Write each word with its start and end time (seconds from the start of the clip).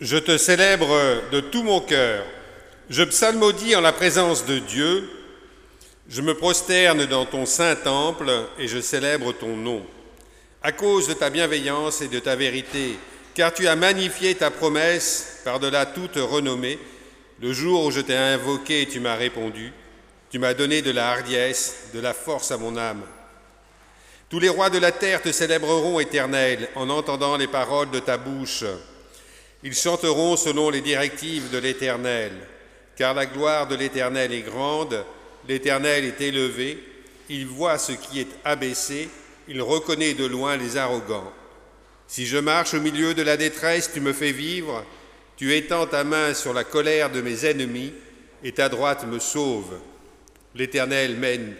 Je 0.00 0.16
te 0.16 0.38
célèbre 0.38 0.98
de 1.30 1.40
tout 1.40 1.62
mon 1.62 1.82
cœur. 1.82 2.24
Je 2.88 3.02
psalmodie 3.02 3.76
en 3.76 3.82
la 3.82 3.92
présence 3.92 4.46
de 4.46 4.58
Dieu. 4.58 5.06
Je 6.08 6.22
me 6.22 6.32
prosterne 6.34 7.04
dans 7.04 7.26
ton 7.26 7.44
saint 7.44 7.76
temple 7.76 8.30
et 8.58 8.66
je 8.66 8.80
célèbre 8.80 9.32
ton 9.32 9.56
nom. 9.56 9.84
À 10.62 10.72
cause 10.72 11.06
de 11.06 11.12
ta 11.12 11.28
bienveillance 11.28 12.00
et 12.00 12.08
de 12.08 12.18
ta 12.18 12.34
vérité, 12.34 12.98
car 13.34 13.52
tu 13.52 13.68
as 13.68 13.76
magnifié 13.76 14.34
ta 14.34 14.50
promesse 14.50 15.42
par-delà 15.44 15.84
toute 15.84 16.16
renommée. 16.16 16.78
Le 17.42 17.52
jour 17.52 17.84
où 17.84 17.90
je 17.90 18.00
t'ai 18.00 18.16
invoqué, 18.16 18.88
tu 18.90 19.00
m'as 19.00 19.16
répondu. 19.16 19.70
Tu 20.30 20.38
m'as 20.38 20.54
donné 20.54 20.80
de 20.80 20.92
la 20.92 21.10
hardiesse, 21.10 21.90
de 21.92 22.00
la 22.00 22.14
force 22.14 22.50
à 22.50 22.56
mon 22.56 22.78
âme. 22.78 23.02
Tous 24.30 24.40
les 24.40 24.48
rois 24.48 24.70
de 24.70 24.78
la 24.78 24.92
terre 24.92 25.20
te 25.20 25.30
célébreront, 25.30 26.00
Éternel, 26.00 26.70
en 26.74 26.88
entendant 26.88 27.36
les 27.36 27.48
paroles 27.48 27.90
de 27.90 27.98
ta 27.98 28.16
bouche. 28.16 28.64
Ils 29.62 29.74
chanteront 29.74 30.36
selon 30.36 30.70
les 30.70 30.80
directives 30.80 31.50
de 31.50 31.58
l'Éternel, 31.58 32.32
car 32.96 33.14
la 33.14 33.26
gloire 33.26 33.66
de 33.68 33.76
l'Éternel 33.76 34.32
est 34.32 34.42
grande, 34.42 35.04
l'Éternel 35.48 36.04
est 36.04 36.20
élevé, 36.20 36.78
il 37.28 37.46
voit 37.46 37.78
ce 37.78 37.92
qui 37.92 38.20
est 38.20 38.28
abaissé, 38.44 39.08
il 39.48 39.60
reconnaît 39.62 40.14
de 40.14 40.24
loin 40.24 40.56
les 40.56 40.76
arrogants. 40.76 41.32
Si 42.06 42.26
je 42.26 42.38
marche 42.38 42.74
au 42.74 42.80
milieu 42.80 43.14
de 43.14 43.22
la 43.22 43.36
détresse, 43.36 43.90
tu 43.92 44.00
me 44.00 44.12
fais 44.12 44.32
vivre, 44.32 44.84
tu 45.36 45.54
étends 45.54 45.86
ta 45.86 46.04
main 46.04 46.34
sur 46.34 46.52
la 46.52 46.64
colère 46.64 47.10
de 47.10 47.20
mes 47.20 47.44
ennemis, 47.46 47.92
et 48.42 48.52
ta 48.52 48.68
droite 48.68 49.06
me 49.06 49.18
sauve. 49.18 49.78
L'Éternel 50.54 51.16
mène 51.16 51.54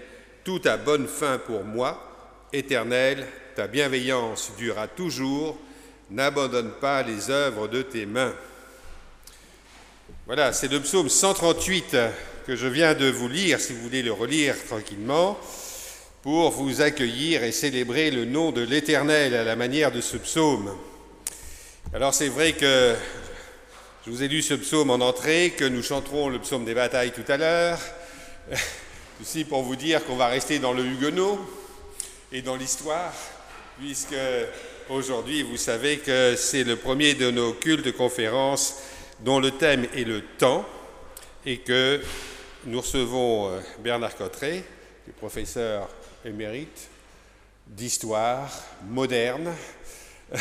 tout 0.45 0.61
à 0.65 0.77
bonne 0.77 1.07
fin 1.07 1.39
pour 1.39 1.65
moi. 1.65 2.47
Éternel, 2.53 3.27
ta 3.55 3.67
bienveillance 3.67 4.53
durera 4.59 4.89
toujours, 4.89 5.59
n'abandonne 6.11 6.73
pas 6.81 7.03
les 7.03 7.31
œuvres 7.31 7.69
de 7.69 7.83
tes 7.83 8.07
mains. 8.07 8.35
Voilà, 10.27 10.53
c'est 10.53 10.69
le 10.69 10.81
psaume 10.81 11.09
138 11.09 11.97
que 12.47 12.57
je 12.57 12.67
viens 12.67 12.95
de 12.95 13.11
vous 13.11 13.29
lire, 13.29 13.61
si 13.61 13.73
vous 13.73 13.83
voulez 13.83 14.03
le 14.03 14.13
relire 14.13 14.57
tranquillement, 14.67 15.39
pour 16.23 16.51
vous 16.51 16.83
accueillir 16.83 17.45
et 17.45 17.53
célébrer 17.53 18.11
le 18.11 18.25
nom 18.25 18.53
de 18.53 18.61
l'Éternel 18.61 19.35
à 19.35 19.45
la 19.45 19.57
manière 19.57 19.93
de 19.93 20.01
ce 20.01 20.17
psaume. 20.17 20.77
Alors 21.95 22.15
c'est 22.15 22.29
vrai 22.29 22.53
que 22.53 22.95
je 24.07 24.11
vous 24.11 24.23
ai 24.23 24.29
lu 24.29 24.43
ce 24.43 24.55
psaume 24.55 24.91
en 24.91 25.01
entrée, 25.01 25.55
que 25.57 25.65
nous 25.65 25.83
chanterons 25.83 26.29
le 26.29 26.39
psaume 26.39 26.65
des 26.65 26.75
batailles 26.75 27.13
tout 27.13 27.25
à 27.29 27.37
l'heure. 27.37 27.79
Ceci 29.21 29.45
pour 29.45 29.63
vous 29.63 29.77
dire 29.77 30.05
qu'on 30.05 30.17
va 30.17 30.29
rester 30.29 30.59
dans 30.59 30.73
le 30.73 30.85
Huguenot 30.85 31.39
et 32.33 32.43
dans 32.43 32.57
l'histoire, 32.57 33.13
puisque 33.79 34.15
Aujourd'hui, 34.89 35.43
vous 35.43 35.57
savez 35.57 35.99
que 35.99 36.35
c'est 36.37 36.65
le 36.65 36.77
premier 36.77 37.15
de 37.15 37.31
nos 37.31 37.53
cultes 37.53 37.93
conférences 37.97 38.77
dont 39.21 39.39
le 39.39 39.53
thème 39.53 39.87
est 39.95 40.05
le 40.05 40.23
temps 40.23 40.67
et 41.47 41.59
que 41.59 42.01
nous 42.67 42.81
recevons 42.81 43.49
euh, 43.49 43.61
Bernard 43.81 44.17
Cotteret, 44.17 44.65
professeur 45.19 45.89
émérite 46.25 46.89
d'histoire 47.67 48.51
moderne 48.89 49.53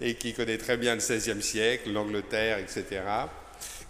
et 0.00 0.14
qui 0.14 0.32
connaît 0.34 0.58
très 0.58 0.76
bien 0.76 0.94
le 0.94 1.00
XVIe 1.00 1.42
siècle, 1.42 1.92
l'Angleterre, 1.92 2.58
etc., 2.58 3.02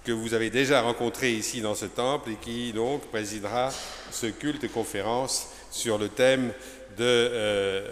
que 0.05 0.13
vous 0.13 0.35
avez 0.35 0.51
déjà 0.51 0.83
rencontré 0.83 1.33
ici 1.33 1.63
dans 1.63 1.75
ce 1.75 1.87
temple 1.87 2.31
et 2.33 2.37
qui 2.37 2.73
donc 2.75 3.07
présidera 3.07 3.73
ce 4.11 4.27
culte 4.27 4.71
conférence 4.71 5.49
sur 5.71 5.97
le 5.97 6.11
thème 6.11 6.53
de, 6.99 7.05
euh, 7.05 7.89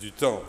du 0.00 0.12
temps. 0.12 0.42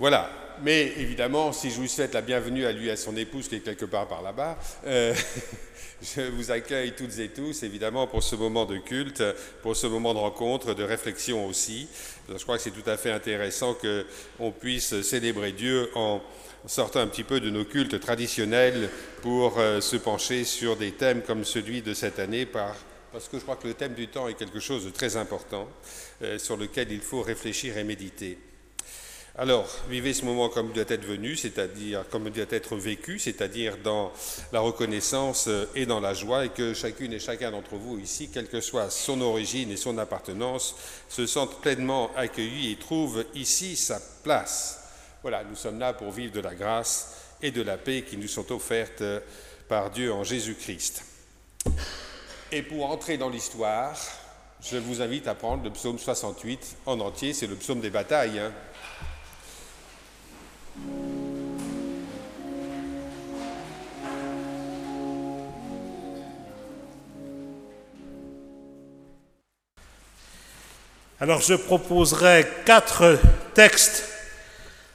Voilà. 0.00 0.30
Mais 0.62 0.94
évidemment, 0.96 1.52
si 1.52 1.70
je 1.70 1.76
vous 1.76 1.86
souhaite 1.86 2.14
la 2.14 2.22
bienvenue 2.22 2.64
à 2.64 2.72
lui 2.72 2.88
et 2.88 2.92
à 2.92 2.96
son 2.96 3.16
épouse 3.16 3.48
qui 3.48 3.56
est 3.56 3.60
quelque 3.60 3.84
part 3.84 4.08
par 4.08 4.22
là-bas, 4.22 4.58
euh, 4.86 5.14
je 6.02 6.22
vous 6.22 6.50
accueille 6.50 6.92
toutes 6.92 7.18
et 7.18 7.28
tous, 7.28 7.62
évidemment, 7.64 8.06
pour 8.06 8.22
ce 8.22 8.34
moment 8.34 8.64
de 8.64 8.78
culte, 8.78 9.22
pour 9.62 9.76
ce 9.76 9.86
moment 9.86 10.14
de 10.14 10.18
rencontre, 10.18 10.72
de 10.72 10.84
réflexion 10.84 11.46
aussi. 11.46 11.86
Je 12.30 12.42
crois 12.42 12.56
que 12.56 12.62
c'est 12.62 12.70
tout 12.70 12.88
à 12.88 12.96
fait 12.96 13.10
intéressant 13.10 13.74
qu'on 13.74 14.50
puisse 14.52 15.02
célébrer 15.02 15.52
Dieu 15.52 15.90
en 15.94 16.22
sortant 16.66 17.00
un 17.00 17.06
petit 17.06 17.24
peu 17.24 17.40
de 17.40 17.50
nos 17.50 17.66
cultes 17.66 18.00
traditionnels 18.00 18.88
pour 19.20 19.58
euh, 19.58 19.82
se 19.82 19.96
pencher 19.96 20.44
sur 20.44 20.76
des 20.76 20.92
thèmes 20.92 21.20
comme 21.20 21.44
celui 21.44 21.82
de 21.82 21.92
cette 21.92 22.18
année 22.18 22.46
parce 22.46 23.28
que 23.30 23.38
je 23.38 23.42
crois 23.42 23.56
que 23.56 23.68
le 23.68 23.74
thème 23.74 23.92
du 23.92 24.08
temps 24.08 24.28
est 24.28 24.34
quelque 24.34 24.60
chose 24.60 24.86
de 24.86 24.90
très 24.90 25.16
important 25.16 25.68
euh, 26.22 26.38
sur 26.38 26.56
lequel 26.56 26.90
il 26.90 27.00
faut 27.00 27.20
réfléchir 27.20 27.76
et 27.76 27.84
méditer. 27.84 28.38
Alors, 29.40 29.66
vivez 29.88 30.12
ce 30.12 30.26
moment 30.26 30.50
comme 30.50 30.66
il 30.66 30.74
doit 30.74 30.84
être 30.86 31.06
venu, 31.06 31.34
c'est-à-dire 31.34 32.04
comme 32.10 32.26
il 32.26 32.32
doit 32.34 32.44
être 32.50 32.76
vécu, 32.76 33.18
c'est-à-dire 33.18 33.78
dans 33.82 34.12
la 34.52 34.60
reconnaissance 34.60 35.46
euh, 35.48 35.64
et 35.74 35.86
dans 35.86 35.98
la 35.98 36.12
joie, 36.12 36.44
et 36.44 36.50
que 36.50 36.74
chacune 36.74 37.14
et 37.14 37.18
chacun 37.18 37.50
d'entre 37.50 37.76
vous 37.76 37.98
ici, 37.98 38.28
quelle 38.28 38.50
que 38.50 38.60
soit 38.60 38.90
son 38.90 39.22
origine 39.22 39.70
et 39.70 39.78
son 39.78 39.96
appartenance, 39.96 40.76
se 41.08 41.24
sente 41.26 41.62
pleinement 41.62 42.10
accueilli 42.16 42.72
et 42.72 42.76
trouve 42.76 43.24
ici 43.34 43.76
sa 43.76 43.98
place. 44.22 44.78
Voilà, 45.22 45.42
nous 45.42 45.56
sommes 45.56 45.78
là 45.78 45.94
pour 45.94 46.10
vivre 46.10 46.34
de 46.34 46.40
la 46.40 46.54
grâce 46.54 47.16
et 47.40 47.50
de 47.50 47.62
la 47.62 47.78
paix 47.78 48.04
qui 48.06 48.18
nous 48.18 48.28
sont 48.28 48.52
offertes 48.52 49.00
euh, 49.00 49.20
par 49.70 49.90
Dieu 49.90 50.12
en 50.12 50.22
Jésus-Christ. 50.22 51.02
Et 52.52 52.60
pour 52.60 52.90
entrer 52.90 53.16
dans 53.16 53.30
l'histoire, 53.30 53.96
je 54.62 54.76
vous 54.76 55.00
invite 55.00 55.26
à 55.28 55.34
prendre 55.34 55.64
le 55.64 55.70
psaume 55.70 55.98
68 55.98 56.76
en 56.84 57.00
entier, 57.00 57.32
c'est 57.32 57.46
le 57.46 57.56
psaume 57.56 57.80
des 57.80 57.88
batailles. 57.88 58.38
Hein. 58.38 58.52
Alors 71.22 71.42
je 71.42 71.52
proposerai 71.52 72.46
quatre 72.64 73.18
textes 73.52 74.08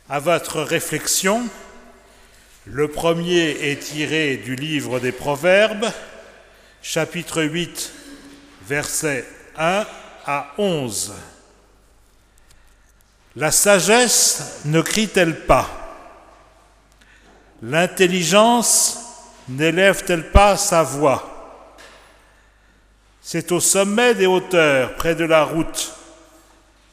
à 0.09 0.19
votre 0.19 0.63
réflexion. 0.63 1.47
Le 2.65 2.87
premier 2.87 3.69
est 3.69 3.79
tiré 3.79 4.37
du 4.37 4.55
livre 4.55 4.99
des 4.99 5.11
Proverbes, 5.11 5.85
chapitre 6.81 7.43
8, 7.43 7.91
versets 8.67 9.23
1 9.55 9.85
à 10.25 10.53
11. 10.57 11.13
La 13.37 13.51
sagesse 13.51 14.61
ne 14.63 14.81
crie-t-elle 14.81 15.45
pas? 15.45 15.69
L'intelligence 17.61 18.99
n'élève-t-elle 19.49 20.31
pas 20.31 20.55
sa 20.55 20.83
voix? 20.83 21.67
C'est 23.21 23.51
au 23.51 23.59
sommet 23.59 24.13
des 24.15 24.25
hauteurs, 24.25 24.95
près 24.95 25.15
de 25.15 25.25
la 25.25 25.43
route. 25.43 25.93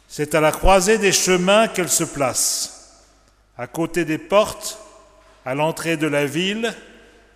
C'est 0.08 0.34
à 0.34 0.40
la 0.40 0.50
croisée 0.50 0.98
des 0.98 1.12
chemins 1.12 1.68
qu'elle 1.68 1.88
se 1.88 2.04
place, 2.04 3.04
à 3.56 3.68
côté 3.68 4.04
des 4.04 4.18
portes, 4.18 4.78
à 5.46 5.54
l'entrée 5.54 5.96
de 5.96 6.08
la 6.08 6.26
ville, 6.26 6.74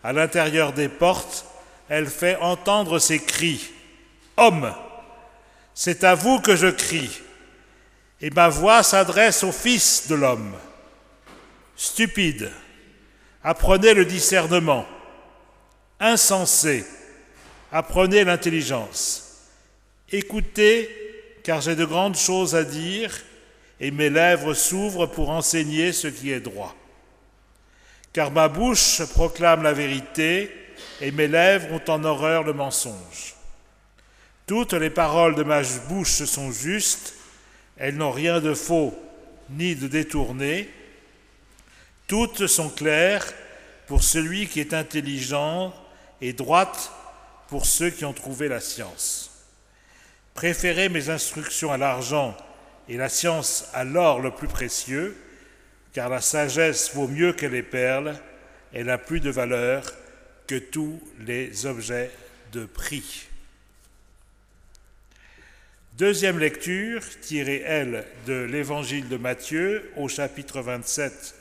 à 0.02 0.12
l'intérieur 0.12 0.72
des 0.72 0.88
portes, 0.88 1.44
elle 1.88 2.06
fait 2.08 2.36
entendre 2.40 2.98
ses 2.98 3.20
cris. 3.20 3.70
Homme, 4.36 4.74
c'est 5.74 6.02
à 6.02 6.16
vous 6.16 6.40
que 6.40 6.56
je 6.56 6.68
crie 6.68 7.22
et 8.20 8.30
ma 8.30 8.48
voix 8.48 8.82
s'adresse 8.82 9.42
au 9.44 9.52
Fils 9.52 10.08
de 10.08 10.14
l'homme. 10.14 10.54
Stupide, 11.76 12.50
apprenez 13.44 13.94
le 13.94 14.04
discernement. 14.04 14.86
Insensé, 16.00 16.84
apprenez 17.70 18.24
l'intelligence. 18.24 19.42
Écoutez, 20.10 20.90
car 21.42 21.60
j'ai 21.60 21.76
de 21.76 21.84
grandes 21.84 22.16
choses 22.16 22.54
à 22.54 22.64
dire, 22.64 23.12
et 23.80 23.90
mes 23.90 24.10
lèvres 24.10 24.54
s'ouvrent 24.54 25.06
pour 25.06 25.30
enseigner 25.30 25.92
ce 25.92 26.08
qui 26.08 26.32
est 26.32 26.40
droit. 26.40 26.74
Car 28.12 28.30
ma 28.30 28.48
bouche 28.48 29.04
proclame 29.12 29.62
la 29.62 29.74
vérité, 29.74 30.50
et 31.00 31.10
mes 31.10 31.28
lèvres 31.28 31.72
ont 31.72 31.90
en 31.90 32.04
horreur 32.04 32.42
le 32.44 32.54
mensonge. 32.54 33.34
Toutes 34.46 34.72
les 34.72 34.90
paroles 34.90 35.34
de 35.34 35.42
ma 35.42 35.62
bouche 35.88 36.24
sont 36.24 36.50
justes, 36.50 37.15
elles 37.76 37.96
n'ont 37.96 38.10
rien 38.10 38.40
de 38.40 38.54
faux 38.54 38.94
ni 39.50 39.76
de 39.76 39.86
détourné. 39.88 40.68
Toutes 42.06 42.46
sont 42.46 42.70
claires 42.70 43.26
pour 43.86 44.02
celui 44.02 44.46
qui 44.46 44.60
est 44.60 44.74
intelligent 44.74 45.74
et 46.20 46.32
droites 46.32 46.92
pour 47.48 47.66
ceux 47.66 47.90
qui 47.90 48.04
ont 48.04 48.12
trouvé 48.12 48.48
la 48.48 48.60
science. 48.60 49.30
Préférez 50.34 50.88
mes 50.88 51.10
instructions 51.10 51.72
à 51.72 51.78
l'argent 51.78 52.36
et 52.88 52.96
la 52.96 53.08
science 53.08 53.68
à 53.72 53.84
l'or 53.84 54.20
le 54.20 54.30
plus 54.30 54.48
précieux, 54.48 55.16
car 55.92 56.08
la 56.08 56.20
sagesse 56.20 56.94
vaut 56.94 57.08
mieux 57.08 57.32
que 57.32 57.46
les 57.46 57.62
perles, 57.62 58.14
elle 58.72 58.90
a 58.90 58.98
plus 58.98 59.20
de 59.20 59.30
valeur 59.30 59.84
que 60.46 60.56
tous 60.56 61.00
les 61.20 61.66
objets 61.66 62.10
de 62.52 62.66
prix. 62.66 63.28
Deuxième 65.96 66.38
lecture, 66.38 67.02
tirée, 67.22 67.62
elle, 67.64 68.04
de 68.26 68.34
l'évangile 68.34 69.08
de 69.08 69.16
Matthieu 69.16 69.90
au 69.96 70.08
chapitre 70.08 70.60
27, 70.60 71.34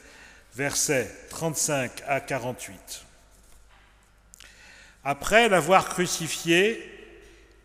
versets 0.55 1.11
35 1.29 1.91
à 2.07 2.21
48. 2.21 3.03
Après 5.03 5.49
l'avoir 5.49 5.89
crucifié, 5.89 6.89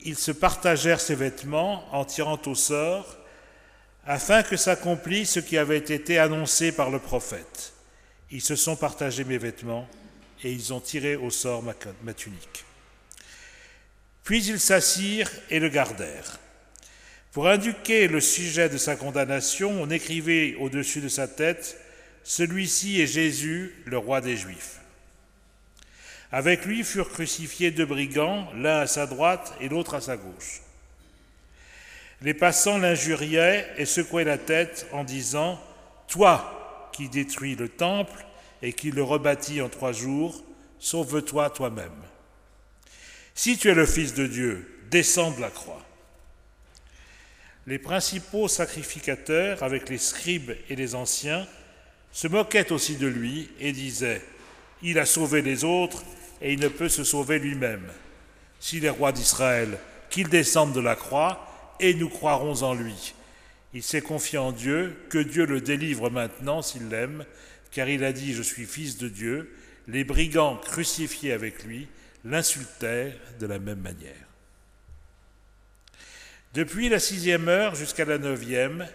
ils 0.01 0.17
se 0.17 0.33
partagèrent 0.33 1.01
ses 1.01 1.15
vêtements 1.15 1.85
en 1.95 2.05
tirant 2.05 2.41
au 2.47 2.57
sort, 2.57 3.19
afin 4.05 4.43
que 4.43 4.57
s'accomplisse 4.57 5.31
ce 5.31 5.41
qui 5.41 5.59
avait 5.59 5.79
été 5.79 6.19
annoncé 6.19 6.73
par 6.73 6.91
le 6.91 6.99
prophète. 6.99 7.73
Ils 8.33 8.43
se 8.43 8.57
sont 8.57 8.75
partagés 8.75 9.23
mes 9.23 9.39
vêtements 9.39 9.89
et 10.43 10.51
ils 10.51 10.73
ont 10.73 10.81
tiré 10.81 11.15
au 11.15 11.31
sort 11.31 11.63
ma, 11.63 11.75
ma 12.03 12.15
tunique. 12.15 12.65
Puis 14.25 14.45
ils 14.47 14.59
s'assirent 14.59 15.31
et 15.51 15.61
le 15.61 15.69
gardèrent. 15.69 16.40
Pour 17.33 17.47
indiquer 17.47 18.09
le 18.09 18.21
sujet 18.21 18.69
de 18.69 18.77
sa 18.77 18.97
condamnation, 18.97 19.71
on 19.81 19.91
écrivait 19.91 20.57
au-dessus 20.57 21.01
de 21.01 21.09
sa 21.09 21.29
tête 21.29 21.81
Celui-ci 22.25 23.01
est 23.01 23.07
Jésus, 23.07 23.73
le 23.87 23.99
roi 23.99 24.21
des 24.21 24.37
Juifs. 24.37 24.81
Avec 26.33 26.65
lui 26.65 26.83
furent 26.83 27.11
crucifiés 27.11 27.71
deux 27.71 27.87
brigands, 27.87 28.49
l'un 28.57 28.81
à 28.81 28.87
sa 28.87 29.07
droite 29.07 29.55
et 29.61 29.69
l'autre 29.69 29.95
à 29.95 30.01
sa 30.01 30.17
gauche. 30.17 30.63
Les 32.23 32.35
passants 32.35 32.79
l'injuriaient 32.79 33.67
et 33.77 33.87
secouaient 33.87 34.25
la 34.25 34.39
tête 34.39 34.87
en 34.93 35.05
disant 35.05 35.61
Toi 36.09 36.91
qui 36.93 37.09
détruis 37.09 37.55
le 37.55 37.69
temple 37.69 38.25
et 38.61 38.73
qui 38.73 38.91
le 38.91 39.03
rebâtis 39.03 39.63
en 39.63 39.69
trois 39.69 39.93
jours, 39.93 40.45
sauve-toi 40.81 41.51
toi-même. 41.51 41.91
Si 43.35 43.57
tu 43.57 43.69
es 43.69 43.75
le 43.75 43.87
Fils 43.87 44.15
de 44.15 44.27
Dieu, 44.27 44.81
descends 44.91 45.31
de 45.31 45.41
la 45.41 45.51
croix. 45.51 45.83
Les 47.71 47.79
principaux 47.79 48.49
sacrificateurs, 48.49 49.63
avec 49.63 49.89
les 49.89 49.99
scribes 49.99 50.51
et 50.69 50.75
les 50.75 50.97
anciens, 50.97 51.47
se 52.11 52.27
moquaient 52.27 52.73
aussi 52.73 52.97
de 52.97 53.07
lui 53.07 53.49
et 53.61 53.71
disaient 53.71 54.23
Il 54.83 54.99
a 54.99 55.07
sauvé 55.07 55.41
les 55.41 55.63
autres 55.63 56.03
et 56.43 56.53
il 56.53 56.59
ne 56.59 56.67
peut 56.67 56.89
se 56.89 57.05
sauver 57.05 57.39
lui-même. 57.39 57.87
S'il 58.59 58.85
est 58.85 58.91
roi 58.91 59.13
d'Israël, 59.13 59.79
qu'il 60.11 60.29
descende 60.29 60.73
de 60.73 60.81
la 60.81 60.97
croix 60.97 61.77
et 61.79 61.95
nous 61.95 62.09
croirons 62.09 62.65
en 62.65 62.75
lui. 62.75 63.15
Il 63.73 63.85
s'est 63.85 64.03
confié 64.03 64.37
en 64.37 64.51
Dieu, 64.51 64.97
que 65.09 65.19
Dieu 65.19 65.47
le 65.47 65.61
délivre 65.61 66.11
maintenant 66.11 66.63
s'il 66.63 66.89
l'aime, 66.89 67.25
car 67.71 67.89
il 67.89 68.03
a 68.03 68.13
dit 68.13 68.35
Je 68.35 68.43
suis 68.43 68.67
fils 68.67 68.99
de 68.99 69.09
Dieu. 69.09 69.55
Les 69.87 70.03
brigands 70.03 70.57
crucifiés 70.57 71.31
avec 71.31 71.63
lui 71.63 71.87
l'insultèrent 72.25 73.15
de 73.39 73.47
la 73.47 73.61
même 73.61 73.79
manière. 73.79 74.30
Depuis 76.53 76.89
la 76.89 76.99
sixième 76.99 77.49
heure 77.49 77.75
jusqu'à 77.75 78.05
la 78.05 78.19
neuvième, 78.19 78.89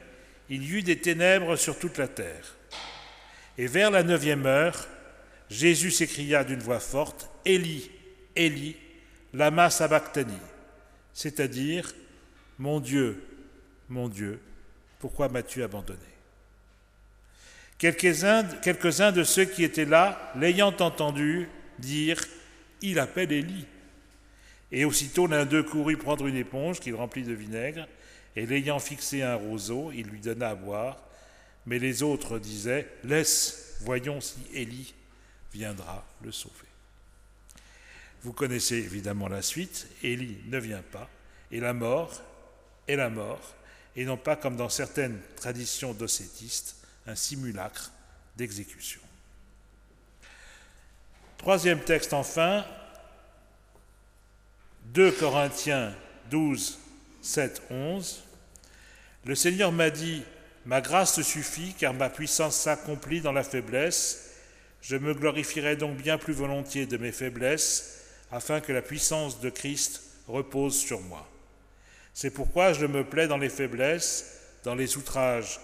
il 0.49 0.63
y 0.63 0.73
eut 0.73 0.83
des 0.83 0.99
ténèbres 0.99 1.55
sur 1.55 1.79
toute 1.79 1.97
la 1.97 2.07
terre. 2.07 2.55
Et 3.57 3.67
vers 3.67 3.91
la 3.91 4.03
neuvième 4.03 4.45
heure, 4.45 4.87
Jésus 5.49 5.91
s'écria 5.91 6.43
d'une 6.43 6.59
voix 6.59 6.79
forte, 6.79 7.29
Élie, 7.45 7.89
Élie, 8.35 8.75
lama 9.33 9.69
sabachthani, 9.69 10.37
c'est-à-dire, 11.13 11.93
Mon 12.59 12.79
Dieu, 12.79 13.23
mon 13.87 14.09
Dieu, 14.09 14.39
pourquoi 14.99 15.29
m'as-tu 15.29 15.63
abandonné? 15.63 15.99
Quelques-uns 17.77 18.43
quelques 18.61 19.01
de 19.13 19.23
ceux 19.23 19.45
qui 19.45 19.63
étaient 19.63 19.85
là, 19.85 20.31
l'ayant 20.35 20.75
entendu, 20.79 21.47
dirent, 21.79 22.25
Il 22.81 22.99
appelle 22.99 23.31
Élie. 23.31 23.65
Et 24.75 24.83
aussitôt 24.83 25.25
l'un 25.25 25.45
d'eux 25.45 25.63
courut 25.63 25.95
prendre 25.95 26.27
une 26.27 26.35
éponge 26.35 26.81
qu'il 26.81 26.95
remplit 26.95 27.23
de 27.23 27.31
vinaigre, 27.31 27.87
et 28.35 28.45
l'ayant 28.45 28.79
fixé 28.79 29.21
un 29.21 29.35
roseau, 29.35 29.93
il 29.93 30.05
lui 30.07 30.19
donna 30.19 30.49
à 30.49 30.55
boire. 30.55 30.97
Mais 31.65 31.79
les 31.79 32.03
autres 32.03 32.39
disaient, 32.39 32.85
Laisse, 33.05 33.77
voyons 33.79 34.19
si 34.19 34.35
Élie 34.53 34.93
viendra 35.53 36.05
le 36.21 36.33
sauver. 36.33 36.53
Vous 38.21 38.33
connaissez 38.33 38.75
évidemment 38.75 39.29
la 39.29 39.41
suite, 39.41 39.87
Élie 40.03 40.39
ne 40.47 40.59
vient 40.59 40.83
pas, 40.91 41.09
et 41.53 41.61
la 41.61 41.71
mort 41.71 42.21
est 42.89 42.97
la 42.97 43.09
mort, 43.09 43.55
et 43.95 44.03
non 44.03 44.17
pas 44.17 44.35
comme 44.35 44.57
dans 44.57 44.67
certaines 44.67 45.21
traditions 45.37 45.93
docétistes, 45.93 46.75
un 47.07 47.15
simulacre 47.15 47.93
d'exécution. 48.35 48.99
Troisième 51.37 51.79
texte 51.79 52.11
enfin, 52.11 52.65
2 54.95 55.11
Corinthiens 55.11 55.93
12, 56.31 56.79
7, 57.21 57.63
11. 57.69 58.23
Le 59.25 59.35
Seigneur 59.35 59.73
m'a 59.73 59.89
dit, 59.89 60.23
Ma 60.65 60.79
grâce 60.79 61.21
suffit, 61.21 61.73
car 61.77 61.93
ma 61.93 62.09
puissance 62.09 62.55
s'accomplit 62.55 63.19
dans 63.19 63.33
la 63.33 63.43
faiblesse. 63.43 64.31
Je 64.81 64.95
me 64.95 65.13
glorifierai 65.13 65.75
donc 65.75 65.97
bien 65.97 66.17
plus 66.17 66.31
volontiers 66.31 66.85
de 66.85 66.95
mes 66.95 67.11
faiblesses, 67.11 68.05
afin 68.31 68.61
que 68.61 68.71
la 68.71 68.81
puissance 68.81 69.41
de 69.41 69.49
Christ 69.49 70.01
repose 70.29 70.79
sur 70.79 71.01
moi. 71.01 71.27
C'est 72.13 72.31
pourquoi 72.31 72.71
je 72.71 72.85
me 72.85 73.03
plais 73.03 73.27
dans 73.27 73.37
les 73.37 73.49
faiblesses, 73.49 74.39
dans 74.63 74.75
les 74.75 74.95
outrages, 74.95 75.59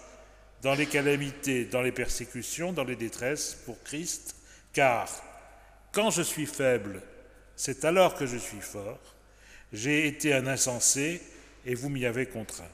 dans 0.60 0.74
les 0.74 0.86
calamités, 0.86 1.64
dans 1.64 1.80
les 1.80 1.90
persécutions, 1.90 2.74
dans 2.74 2.84
les 2.84 2.96
détresses 2.96 3.56
pour 3.64 3.82
Christ, 3.82 4.36
car 4.74 5.08
quand 5.90 6.10
je 6.10 6.20
suis 6.20 6.46
faible, 6.46 7.00
c'est 7.56 7.86
alors 7.86 8.14
que 8.14 8.26
je 8.26 8.36
suis 8.36 8.60
fort. 8.60 9.00
J'ai 9.72 10.06
été 10.06 10.34
un 10.34 10.46
insensé 10.46 11.22
et 11.64 11.74
vous 11.74 11.88
m'y 11.88 12.04
avez 12.04 12.26
contraint. 12.26 12.68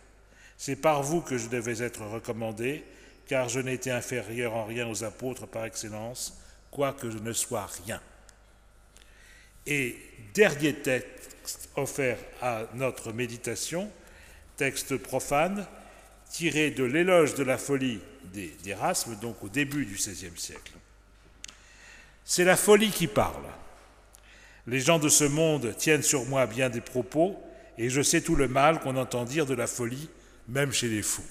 C'est 0.57 0.77
par 0.77 1.03
vous 1.03 1.21
que 1.21 1.39
je 1.39 1.49
devais 1.49 1.83
être 1.83 2.03
recommandé, 2.03 2.85
car 3.27 3.49
je 3.49 3.61
n'étais 3.61 3.91
inférieur 3.91 4.55
en 4.55 4.65
rien 4.65 4.89
aux 4.89 5.05
apôtres 5.05 5.47
par 5.47 5.65
excellence, 5.65 6.41
quoique 6.71 7.11
je 7.11 7.19
ne 7.19 7.33
sois 7.33 7.69
rien. 7.85 8.01
Et 9.67 9.97
dernier 10.35 10.75
texte 10.75 11.69
offert 11.77 12.19
à 12.43 12.65
notre 12.75 13.13
méditation, 13.13 13.91
texte 14.57 14.97
profane, 14.97 15.67
tiré 16.31 16.71
de 16.71 16.85
l'éloge 16.85 17.35
de 17.35 17.45
la 17.45 17.59
folie 17.59 18.01
d'Erasme, 18.65 19.17
donc 19.21 19.43
au 19.43 19.49
début 19.49 19.87
du 19.87 19.95
XVIe 19.95 20.37
siècle. 20.37 20.73
C'est 22.25 22.45
la 22.45 22.57
folie 22.57 22.91
qui 22.91 23.07
parle. 23.07 23.47
Les 24.69 24.81
gens 24.81 24.99
de 24.99 25.09
ce 25.09 25.25
monde 25.25 25.75
tiennent 25.79 26.03
sur 26.03 26.27
moi 26.27 26.45
bien 26.45 26.69
des 26.69 26.83
propos, 26.83 27.43
et 27.79 27.89
je 27.89 28.03
sais 28.03 28.21
tout 28.21 28.37
le 28.37 28.49
mal 28.49 28.81
qu'on 28.81 28.97
entend 28.97 29.25
dire 29.25 29.47
de 29.47 29.55
la 29.55 29.67
folie, 29.67 30.11
même 30.47 30.73
chez 30.73 30.89
les 30.89 31.01
fous. 31.01 31.25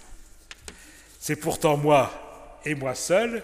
C'est 1.19 1.35
pourtant 1.35 1.77
moi, 1.77 2.59
et 2.65 2.73
moi 2.73 2.95
seul, 2.95 3.43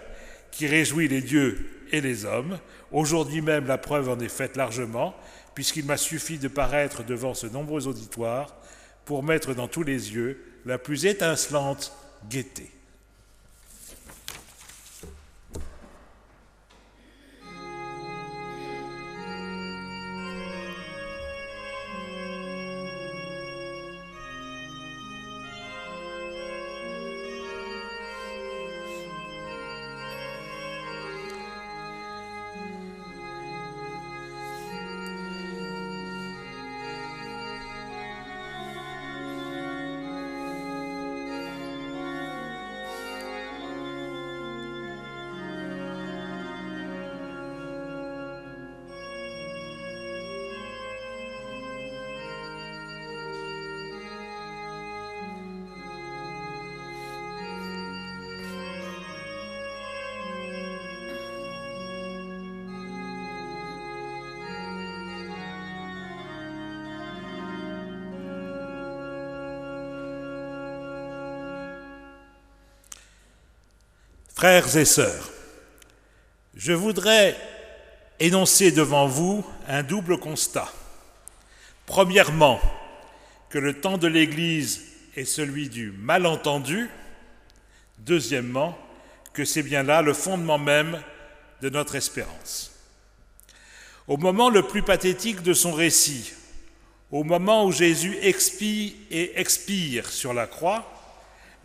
qui 0.49 0.65
réjouis 0.65 1.07
les 1.07 1.21
dieux 1.21 1.85
et 1.91 2.01
les 2.01 2.25
hommes. 2.25 2.57
Aujourd'hui 2.91 3.41
même, 3.41 3.67
la 3.67 3.77
preuve 3.77 4.09
en 4.09 4.19
est 4.19 4.29
faite 4.29 4.57
largement, 4.57 5.13
puisqu'il 5.53 5.85
m'a 5.85 5.97
suffi 5.97 6.39
de 6.39 6.47
paraître 6.47 7.03
devant 7.03 7.35
ce 7.35 7.45
nombreux 7.45 7.87
auditoire 7.87 8.55
pour 9.05 9.21
mettre 9.21 9.53
dans 9.53 9.67
tous 9.67 9.83
les 9.83 10.15
yeux 10.15 10.43
la 10.65 10.79
plus 10.79 11.05
étincelante 11.05 11.93
gaieté. 12.27 12.72
Frères 74.43 74.75
et 74.75 74.83
sœurs, 74.83 75.31
je 76.53 76.73
voudrais 76.73 77.37
énoncer 78.19 78.71
devant 78.71 79.07
vous 79.07 79.45
un 79.69 79.83
double 79.83 80.17
constat. 80.17 80.69
Premièrement, 81.85 82.59
que 83.49 83.57
le 83.57 83.79
temps 83.79 83.97
de 83.97 84.09
l'Église 84.09 84.81
est 85.15 85.23
celui 85.23 85.69
du 85.69 85.93
malentendu. 85.93 86.89
Deuxièmement, 87.99 88.77
que 89.31 89.45
c'est 89.45 89.63
bien 89.63 89.81
là 89.81 90.01
le 90.01 90.11
fondement 90.11 90.59
même 90.59 91.01
de 91.61 91.69
notre 91.69 91.95
espérance. 91.95 92.73
Au 94.09 94.17
moment 94.17 94.49
le 94.49 94.63
plus 94.63 94.83
pathétique 94.83 95.41
de 95.41 95.53
son 95.53 95.71
récit, 95.71 96.33
au 97.11 97.23
moment 97.23 97.63
où 97.63 97.71
Jésus 97.71 98.17
expie 98.21 98.97
et 99.09 99.39
expire 99.39 100.09
sur 100.09 100.33
la 100.33 100.47
croix, 100.47 100.92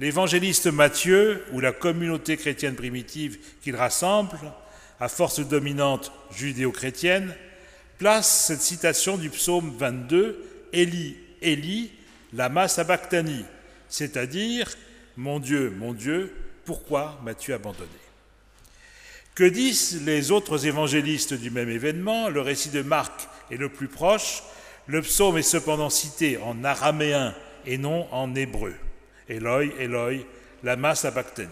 l'évangéliste 0.00 0.67
Matthieu, 0.67 1.45
ou 1.52 1.61
la 1.61 1.73
communauté 1.73 2.37
chrétienne 2.37 2.75
primitive 2.76 3.38
qu'il 3.62 3.76
rassemble, 3.76 4.38
à 5.00 5.09
force 5.09 5.40
dominante 5.40 6.12
judéo-chrétienne, 6.33 7.35
place 7.99 8.47
cette 8.47 8.62
citation 8.62 9.17
du 9.17 9.31
psaume 9.31 9.73
22, 9.76 10.45
Élie, 10.73 11.17
Élie, 11.43 11.90
lama 12.33 12.69
sabachthani, 12.69 13.45
c'est-à-dire 13.88 14.75
Mon 15.17 15.40
Dieu, 15.40 15.73
mon 15.76 15.93
Dieu, 15.93 16.33
pourquoi 16.64 17.19
m'as-tu 17.25 17.52
abandonné? 17.52 17.88
Que 19.35 19.45
disent 19.45 20.02
les 20.05 20.33
autres 20.33 20.67
évangélistes 20.67 21.35
du 21.35 21.50
même 21.50 21.71
événement 21.71 22.28
Le 22.28 22.40
récit 22.40 22.71
de 22.71 22.83
Marc 22.83 23.28
est 23.50 23.57
le 23.57 23.69
plus 23.69 23.87
proche. 23.87 24.43
Le 24.87 25.00
psaume 25.00 25.38
est 25.38 25.43
cependant 25.43 25.90
cité 25.90 26.38
en 26.38 26.64
araméen 26.64 27.35
et 27.64 27.78
non 27.78 28.12
en 28.12 28.35
hébreu. 28.35 28.75
Eloi, 29.29 29.71
Eloi, 29.79 30.25
lama 30.63 30.95
sabachthani. 30.95 31.49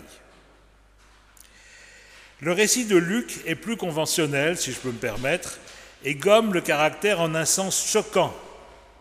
Le 2.40 2.52
récit 2.52 2.85
de 2.85 2.97
Luc 2.97 3.40
est 3.47 3.54
plus 3.54 3.76
conventionnel, 3.76 4.59
si 4.59 4.73
je 4.73 4.78
peux 4.78 4.90
me 4.90 4.99
permettre, 4.99 5.59
et 6.04 6.14
gomme 6.14 6.52
le 6.52 6.61
caractère 6.61 7.21
en 7.21 7.35
un 7.35 7.45
sens 7.45 7.90
choquant 7.90 8.35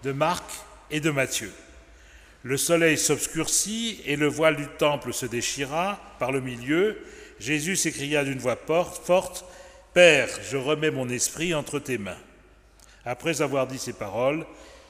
de 0.03 0.12
Marc 0.12 0.46
et 0.91 1.00
de 1.00 1.12
Matthieu. 1.12 1.51
Le 2.44 2.58
soleil 2.58 2.98
s'obscurcit 2.98 4.01
et 4.05 4.15
le 4.15 4.27
voile 4.27 4.55
du 4.55 4.67
temple 4.67 5.13
se 5.13 5.25
déchira 5.25 6.00
par 6.20 6.32
le 6.32 6.41
milieu. 6.41 6.98
Jésus 7.39 7.75
s'écria 7.75 8.24
d'une 8.24 8.39
voix 8.39 8.58
forte, 9.03 9.46
Père, 9.94 10.29
je 10.50 10.58
remets 10.58 10.91
mon 10.91 11.10
esprit 11.10 11.53
entre 11.53 11.79
tes 11.79 11.98
mains. 11.98 12.17
Après 13.05 13.41
avoir 13.41 13.65
dit 13.65 13.79
ces 13.79 13.94
paroles, 13.94 14.46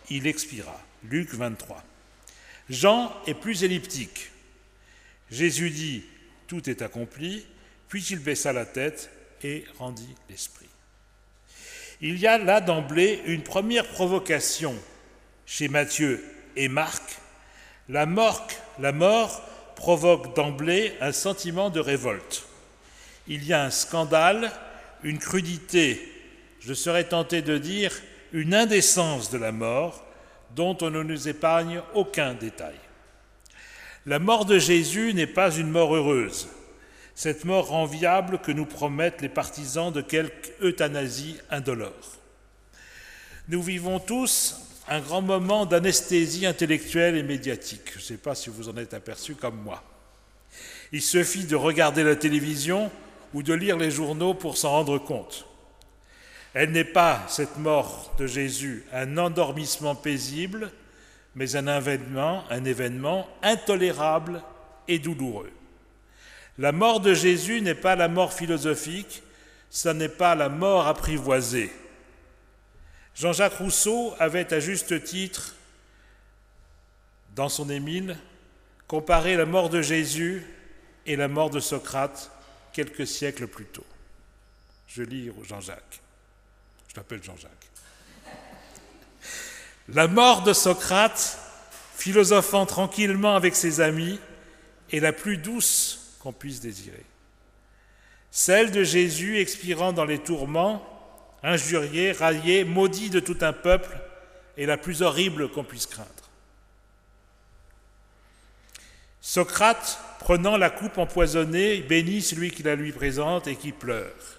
il 0.09 0.27
expira. 0.27 0.79
Luc 1.03 1.33
23. 1.33 1.83
Jean 2.69 3.13
est 3.27 3.33
plus 3.33 3.63
elliptique. 3.63 4.31
Jésus 5.31 5.69
dit, 5.69 6.03
Tout 6.47 6.69
est 6.69 6.81
accompli, 6.81 7.45
puis 7.87 8.03
il 8.09 8.19
baissa 8.19 8.53
la 8.53 8.65
tête 8.65 9.09
et 9.43 9.65
rendit 9.77 10.15
l'esprit. 10.29 10.69
Il 12.01 12.17
y 12.19 12.27
a 12.27 12.37
là 12.37 12.61
d'emblée 12.61 13.21
une 13.25 13.43
première 13.43 13.87
provocation 13.87 14.75
chez 15.45 15.67
Matthieu 15.67 16.23
et 16.55 16.67
Marc 16.67 17.19
la 17.89 18.05
mort, 18.05 19.41
provoque 19.75 20.35
d'emblée 20.35 20.93
un 21.01 21.11
sentiment 21.11 21.69
de 21.69 21.79
révolte. 21.79 22.45
Il 23.27 23.45
y 23.45 23.53
a 23.53 23.63
un 23.63 23.71
scandale, 23.71 24.51
une 25.03 25.19
crudité, 25.19 26.11
je 26.59 26.73
serais 26.73 27.03
tenté 27.03 27.41
de 27.41 27.57
dire 27.57 27.91
une 28.31 28.53
indécence 28.53 29.29
de 29.29 29.37
la 29.37 29.51
mort 29.51 30.04
dont 30.55 30.77
on 30.81 30.89
ne 30.89 31.03
nous 31.03 31.27
épargne 31.27 31.81
aucun 31.93 32.33
détail. 32.33 32.75
La 34.05 34.19
mort 34.19 34.45
de 34.45 34.57
Jésus 34.57 35.13
n'est 35.13 35.27
pas 35.27 35.51
une 35.51 35.69
mort 35.69 35.95
heureuse, 35.95 36.47
cette 37.13 37.43
mort 37.43 37.73
enviable 37.73 38.39
que 38.39 38.51
nous 38.51 38.65
promettent 38.65 39.21
les 39.21 39.29
partisans 39.29 39.91
de 39.91 40.01
quelque 40.01 40.51
euthanasie 40.63 41.37
indolore. 41.49 41.91
Nous 43.47 43.61
vivons 43.61 43.99
tous 43.99 44.61
un 44.87 44.99
grand 44.99 45.21
moment 45.21 45.65
d'anesthésie 45.65 46.45
intellectuelle 46.45 47.15
et 47.15 47.23
médiatique. 47.23 47.91
Je 47.93 47.97
ne 47.97 48.03
sais 48.03 48.17
pas 48.17 48.35
si 48.35 48.49
vous 48.49 48.69
en 48.69 48.77
êtes 48.77 48.93
aperçu 48.93 49.35
comme 49.35 49.61
moi. 49.61 49.83
Il 50.91 51.01
suffit 51.01 51.45
de 51.45 51.55
regarder 51.55 52.03
la 52.03 52.15
télévision 52.15 52.91
ou 53.33 53.43
de 53.43 53.53
lire 53.53 53.77
les 53.77 53.91
journaux 53.91 54.33
pour 54.33 54.57
s'en 54.57 54.71
rendre 54.71 54.97
compte. 54.99 55.47
Elle 56.55 56.71
n'est 56.71 56.83
pas, 56.83 57.23
cette 57.27 57.57
mort 57.57 58.15
de 58.17 58.25
Jésus, 58.25 58.83
un 58.91 59.19
endormissement 59.19 59.93
paisible, 59.93 60.71
mais 61.35 61.55
un 61.55 61.67
événement, 62.65 63.27
intolérable 63.43 64.41
et 64.87 64.97
douloureux. 64.97 65.51
La 66.57 66.71
mort 66.71 67.01
de 67.01 67.13
Jésus 67.13 67.61
n'est 67.61 67.75
pas 67.75 67.95
la 67.95 68.07
mort 68.07 68.33
philosophique, 68.33 69.21
ce 69.69 69.89
n'est 69.89 70.09
pas 70.09 70.33
la 70.33 70.49
mort 70.49 70.87
apprivoisée, 70.87 71.71
Jean-Jacques 73.15 73.53
Rousseau 73.53 74.13
avait 74.19 74.53
à 74.53 74.59
juste 74.59 75.03
titre, 75.05 75.55
dans 77.33 77.47
son 77.47 77.69
Émile, 77.69 78.17
comparé 78.87 79.37
la 79.37 79.45
mort 79.45 79.69
de 79.69 79.81
Jésus 79.81 80.45
et 81.05 81.15
la 81.15 81.29
mort 81.29 81.49
de 81.49 81.61
Socrate 81.61 82.29
quelques 82.73 83.07
siècles 83.07 83.47
plus 83.47 83.65
tôt. 83.65 83.85
Je 84.87 85.03
lis 85.03 85.31
Jean-Jacques. 85.43 86.01
Je 86.95 87.01
l'appelle 87.01 87.21
Jean-Jacques. 87.21 87.51
La 89.89 90.07
mort 90.07 90.43
de 90.43 90.53
Socrate, 90.53 91.37
philosophant 91.93 92.65
tranquillement 92.65 93.35
avec 93.35 93.53
ses 93.57 93.81
amis, 93.81 94.17
est 94.93 95.01
la 95.01 95.11
plus 95.11 95.35
douce 95.35 96.15
qu'on 96.21 96.31
puisse 96.31 96.61
désirer. 96.61 97.03
Celle 98.31 98.71
de 98.71 98.85
Jésus 98.85 99.39
expirant 99.39 99.91
dans 99.91 100.05
les 100.05 100.19
tourments 100.19 100.87
injurié, 101.43 102.13
raillé, 102.13 102.63
maudit 102.63 103.09
de 103.09 103.19
tout 103.19 103.37
un 103.41 103.51
peuple, 103.51 103.99
est 104.57 104.65
la 104.65 104.77
plus 104.77 105.01
horrible 105.01 105.49
qu'on 105.49 105.65
puisse 105.65 105.87
craindre. 105.87 106.09
Socrate, 109.19 109.99
prenant 110.19 110.55
la 110.55 110.69
coupe 110.69 110.97
empoisonnée, 110.97 111.81
bénit 111.81 112.21
celui 112.21 112.51
qui 112.51 112.63
la 112.63 112.75
lui 112.75 112.93
présente 112.93 113.47
et 113.47 113.57
qui 113.57 113.73
pleure. 113.73 114.34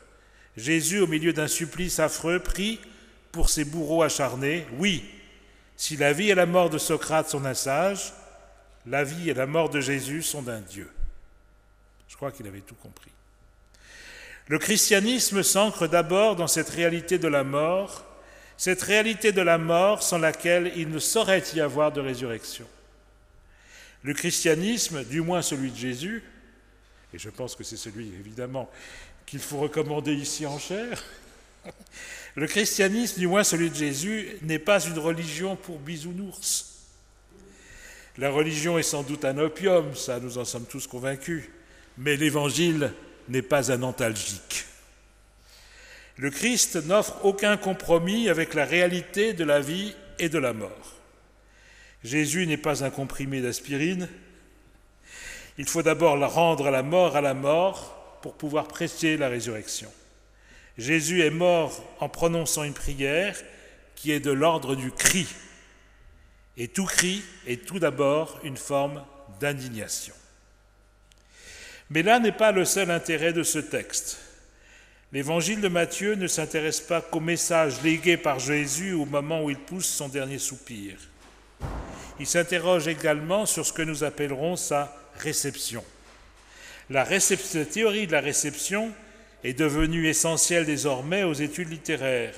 Jésus, 0.56 1.00
au 1.00 1.06
milieu 1.06 1.32
d'un 1.32 1.48
supplice 1.48 1.98
affreux, 1.98 2.38
prie 2.38 2.80
pour 3.32 3.50
ses 3.50 3.64
bourreaux 3.64 4.02
acharnés. 4.02 4.66
Oui, 4.78 5.04
si 5.76 5.96
la 5.96 6.12
vie 6.12 6.30
et 6.30 6.34
la 6.34 6.46
mort 6.46 6.70
de 6.70 6.78
Socrate 6.78 7.28
sont 7.28 7.40
d'un 7.40 7.54
sage, 7.54 8.12
la 8.86 9.04
vie 9.04 9.30
et 9.30 9.34
la 9.34 9.46
mort 9.46 9.68
de 9.68 9.80
Jésus 9.80 10.22
sont 10.22 10.42
d'un 10.42 10.60
Dieu. 10.60 10.90
Je 12.08 12.16
crois 12.16 12.32
qu'il 12.32 12.46
avait 12.46 12.60
tout 12.60 12.76
compris. 12.76 13.10
Le 14.48 14.58
christianisme 14.58 15.42
s'ancre 15.42 15.88
d'abord 15.88 16.36
dans 16.36 16.46
cette 16.46 16.70
réalité 16.70 17.18
de 17.18 17.28
la 17.28 17.42
mort, 17.42 18.04
cette 18.56 18.82
réalité 18.82 19.32
de 19.32 19.42
la 19.42 19.58
mort 19.58 20.02
sans 20.02 20.18
laquelle 20.18 20.72
il 20.76 20.88
ne 20.88 20.98
saurait 20.98 21.42
y 21.54 21.60
avoir 21.60 21.92
de 21.92 22.00
résurrection. 22.00 22.66
Le 24.02 24.14
christianisme, 24.14 25.04
du 25.04 25.20
moins 25.20 25.42
celui 25.42 25.72
de 25.72 25.76
Jésus, 25.76 26.22
et 27.12 27.18
je 27.18 27.28
pense 27.28 27.56
que 27.56 27.64
c'est 27.64 27.76
celui 27.76 28.06
évidemment 28.20 28.70
qu'il 29.26 29.40
faut 29.40 29.58
recommander 29.58 30.14
ici 30.14 30.46
en 30.46 30.58
chair, 30.58 31.04
le 32.36 32.46
christianisme, 32.46 33.18
du 33.18 33.26
moins 33.26 33.44
celui 33.44 33.70
de 33.70 33.74
Jésus, 33.74 34.28
n'est 34.42 34.58
pas 34.58 34.80
une 34.84 34.98
religion 34.98 35.56
pour 35.56 35.78
bisounours. 35.78 36.74
La 38.18 38.30
religion 38.30 38.78
est 38.78 38.82
sans 38.82 39.02
doute 39.02 39.24
un 39.24 39.36
opium, 39.38 39.94
ça 39.94 40.20
nous 40.20 40.38
en 40.38 40.44
sommes 40.44 40.64
tous 40.64 40.86
convaincus, 40.86 41.44
mais 41.98 42.16
l'évangile 42.16 42.92
n'est 43.28 43.42
pas 43.42 43.72
un 43.72 43.82
antalgique. 43.82 44.64
Le 46.16 46.30
Christ 46.30 46.76
n'offre 46.86 47.24
aucun 47.24 47.56
compromis 47.56 48.28
avec 48.28 48.54
la 48.54 48.64
réalité 48.64 49.34
de 49.34 49.44
la 49.44 49.60
vie 49.60 49.94
et 50.18 50.30
de 50.30 50.38
la 50.38 50.54
mort. 50.54 50.94
Jésus 52.04 52.46
n'est 52.46 52.56
pas 52.56 52.84
un 52.84 52.90
comprimé 52.90 53.42
d'aspirine. 53.42 54.08
Il 55.58 55.66
faut 55.66 55.82
d'abord 55.82 56.18
rendre 56.32 56.70
la 56.70 56.82
mort 56.82 57.16
à 57.16 57.20
la 57.20 57.34
mort 57.34 57.95
pour 58.26 58.34
pouvoir 58.34 58.66
prêcher 58.66 59.16
la 59.16 59.28
résurrection. 59.28 59.88
Jésus 60.76 61.22
est 61.22 61.30
mort 61.30 61.80
en 62.00 62.08
prononçant 62.08 62.64
une 62.64 62.74
prière 62.74 63.40
qui 63.94 64.10
est 64.10 64.18
de 64.18 64.32
l'ordre 64.32 64.74
du 64.74 64.90
cri. 64.90 65.28
Et 66.56 66.66
tout 66.66 66.86
cri 66.86 67.22
est 67.46 67.64
tout 67.64 67.78
d'abord 67.78 68.40
une 68.42 68.56
forme 68.56 69.04
d'indignation. 69.38 70.12
Mais 71.88 72.02
là 72.02 72.18
n'est 72.18 72.32
pas 72.32 72.50
le 72.50 72.64
seul 72.64 72.90
intérêt 72.90 73.32
de 73.32 73.44
ce 73.44 73.60
texte. 73.60 74.18
L'évangile 75.12 75.60
de 75.60 75.68
Matthieu 75.68 76.16
ne 76.16 76.26
s'intéresse 76.26 76.80
pas 76.80 77.00
qu'au 77.00 77.20
message 77.20 77.80
légué 77.84 78.16
par 78.16 78.40
Jésus 78.40 78.92
au 78.92 79.04
moment 79.04 79.44
où 79.44 79.50
il 79.50 79.58
pousse 79.58 79.86
son 79.86 80.08
dernier 80.08 80.40
soupir. 80.40 80.98
Il 82.18 82.26
s'interroge 82.26 82.88
également 82.88 83.46
sur 83.46 83.64
ce 83.64 83.72
que 83.72 83.82
nous 83.82 84.02
appellerons 84.02 84.56
sa 84.56 84.92
réception. 85.16 85.84
La, 86.88 87.04
théorie 87.04 88.06
de 88.06 88.12
la 88.12 88.20
réception 88.20 88.92
est 89.42 89.54
devenue 89.54 90.06
essentielle 90.06 90.66
désormais 90.66 91.24
aux 91.24 91.32
études 91.32 91.70
littéraires. 91.70 92.36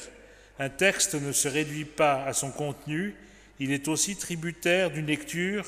Un 0.58 0.70
texte 0.70 1.14
ne 1.14 1.32
se 1.32 1.48
réduit 1.48 1.84
pas 1.84 2.24
à 2.24 2.32
son 2.32 2.50
contenu, 2.50 3.14
il 3.60 3.72
est 3.72 3.88
aussi 3.88 4.16
tributaire 4.16 4.90
d'une 4.90 5.06
lecture, 5.06 5.66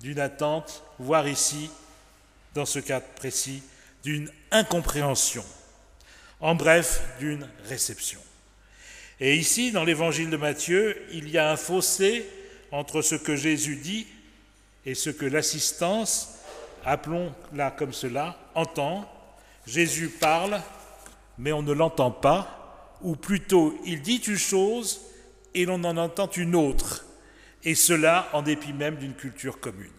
d'une 0.00 0.20
attente, 0.20 0.84
voire 0.98 1.28
ici 1.28 1.70
dans 2.54 2.64
ce 2.64 2.78
cas 2.78 3.00
précis, 3.00 3.62
d'une 4.04 4.30
incompréhension, 4.50 5.44
en 6.40 6.54
bref, 6.54 7.02
d'une 7.20 7.46
réception. 7.68 8.20
Et 9.20 9.36
ici, 9.36 9.70
dans 9.70 9.84
l'évangile 9.84 10.30
de 10.30 10.36
Matthieu, 10.36 10.96
il 11.12 11.28
y 11.28 11.36
a 11.36 11.50
un 11.50 11.56
fossé 11.56 12.24
entre 12.70 13.02
ce 13.02 13.16
que 13.16 13.36
Jésus 13.36 13.76
dit 13.76 14.06
et 14.86 14.94
ce 14.94 15.10
que 15.10 15.26
l'assistance 15.26 16.37
appelons-la 16.88 17.70
comme 17.70 17.92
cela, 17.92 18.36
entend. 18.54 19.08
Jésus 19.66 20.08
parle, 20.08 20.60
mais 21.36 21.52
on 21.52 21.62
ne 21.62 21.72
l'entend 21.72 22.10
pas, 22.10 22.96
ou 23.02 23.14
plutôt 23.16 23.78
il 23.84 24.02
dit 24.02 24.16
une 24.16 24.38
chose 24.38 25.00
et 25.54 25.64
l'on 25.64 25.84
en 25.84 25.96
entend 25.96 26.30
une 26.30 26.54
autre, 26.54 27.04
et 27.64 27.74
cela 27.74 28.28
en 28.32 28.42
dépit 28.42 28.72
même 28.72 28.96
d'une 28.96 29.14
culture 29.14 29.60
commune. 29.60 29.90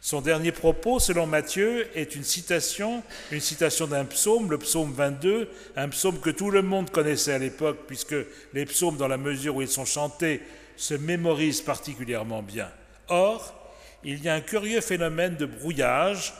Son 0.00 0.20
dernier 0.20 0.52
propos, 0.52 1.00
selon 1.00 1.26
Matthieu, 1.26 1.86
est 1.98 2.14
une 2.14 2.22
citation, 2.22 3.02
une 3.32 3.40
citation 3.40 3.86
d'un 3.86 4.04
psaume, 4.04 4.50
le 4.50 4.58
psaume 4.58 4.92
22, 4.92 5.50
un 5.76 5.88
psaume 5.88 6.20
que 6.20 6.30
tout 6.30 6.50
le 6.50 6.62
monde 6.62 6.90
connaissait 6.90 7.32
à 7.32 7.38
l'époque, 7.38 7.80
puisque 7.86 8.14
les 8.54 8.64
psaumes, 8.64 8.96
dans 8.96 9.08
la 9.08 9.16
mesure 9.16 9.56
où 9.56 9.62
ils 9.62 9.68
sont 9.68 9.84
chantés, 9.84 10.40
se 10.76 10.94
mémorisent 10.94 11.62
particulièrement 11.62 12.42
bien. 12.42 12.70
Or, 13.08 13.57
il 14.04 14.22
y 14.22 14.28
a 14.28 14.34
un 14.34 14.40
curieux 14.40 14.80
phénomène 14.80 15.36
de 15.36 15.46
brouillage, 15.46 16.34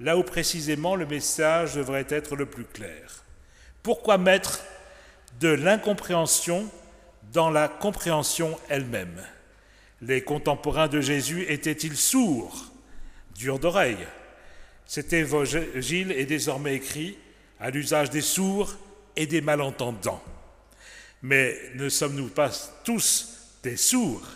là 0.00 0.16
où 0.16 0.22
précisément 0.22 0.96
le 0.96 1.06
message 1.06 1.74
devrait 1.74 2.06
être 2.08 2.36
le 2.36 2.46
plus 2.46 2.64
clair. 2.64 3.24
Pourquoi 3.82 4.18
mettre 4.18 4.62
de 5.40 5.48
l'incompréhension 5.48 6.68
dans 7.32 7.50
la 7.50 7.68
compréhension 7.68 8.58
elle-même? 8.68 9.22
Les 10.00 10.22
contemporains 10.22 10.88
de 10.88 11.00
Jésus 11.00 11.44
étaient-ils 11.48 11.96
sourds? 11.96 12.72
Dur 13.34 13.58
d'oreille. 13.58 14.06
Cet 14.86 15.12
évangile 15.12 16.12
est 16.12 16.26
désormais 16.26 16.74
écrit 16.74 17.16
à 17.60 17.70
l'usage 17.70 18.10
des 18.10 18.20
sourds 18.20 18.74
et 19.16 19.26
des 19.26 19.40
malentendants. 19.40 20.22
Mais 21.22 21.56
ne 21.74 21.88
sommes-nous 21.88 22.28
pas 22.28 22.50
tous 22.84 23.56
des 23.62 23.76
sourds 23.76 24.28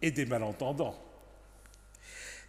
et 0.00 0.10
des 0.10 0.26
malentendants? 0.26 0.98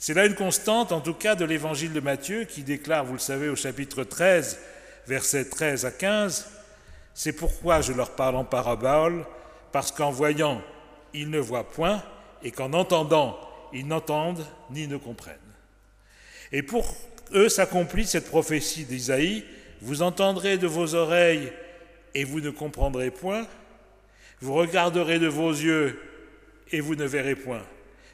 C'est 0.06 0.14
là 0.14 0.26
une 0.26 0.36
constante, 0.36 0.92
en 0.92 1.00
tout 1.00 1.14
cas, 1.14 1.34
de 1.34 1.46
l'évangile 1.46 1.94
de 1.94 2.02
Matthieu 2.02 2.44
qui 2.44 2.64
déclare, 2.64 3.06
vous 3.06 3.14
le 3.14 3.20
savez, 3.20 3.48
au 3.48 3.56
chapitre 3.56 4.04
13, 4.04 4.60
versets 5.08 5.46
13 5.46 5.86
à 5.86 5.92
15, 5.92 6.46
C'est 7.14 7.32
pourquoi 7.32 7.80
je 7.80 7.94
leur 7.94 8.10
parle 8.10 8.36
en 8.36 8.44
parabole, 8.44 9.26
parce 9.72 9.94
qu'en 9.94 10.12
voyant, 10.12 10.62
ils 11.14 11.30
ne 11.30 11.40
voient 11.40 11.70
point, 11.70 12.04
et 12.44 12.52
qu'en 12.52 12.74
entendant, 12.74 13.40
ils 13.72 13.88
n'entendent 13.88 14.46
ni 14.72 14.90
ne 14.90 14.98
comprennent. 14.98 15.38
Et 16.52 16.64
pour 16.64 16.94
eux 17.34 17.48
s'accomplit 17.48 18.06
cette 18.06 18.28
prophétie 18.28 18.84
d'Isaïe, 18.84 19.46
vous 19.80 20.02
entendrez 20.02 20.58
de 20.58 20.68
vos 20.68 20.96
oreilles 20.96 21.50
et 22.14 22.26
vous 22.26 22.42
ne 22.42 22.50
comprendrez 22.50 23.10
point, 23.10 23.48
vous 24.42 24.54
regarderez 24.54 25.20
de 25.20 25.28
vos 25.28 25.52
yeux 25.52 25.98
et 26.74 26.82
vous 26.82 26.96
ne 26.96 27.06
verrez 27.06 27.38
point, 27.38 27.64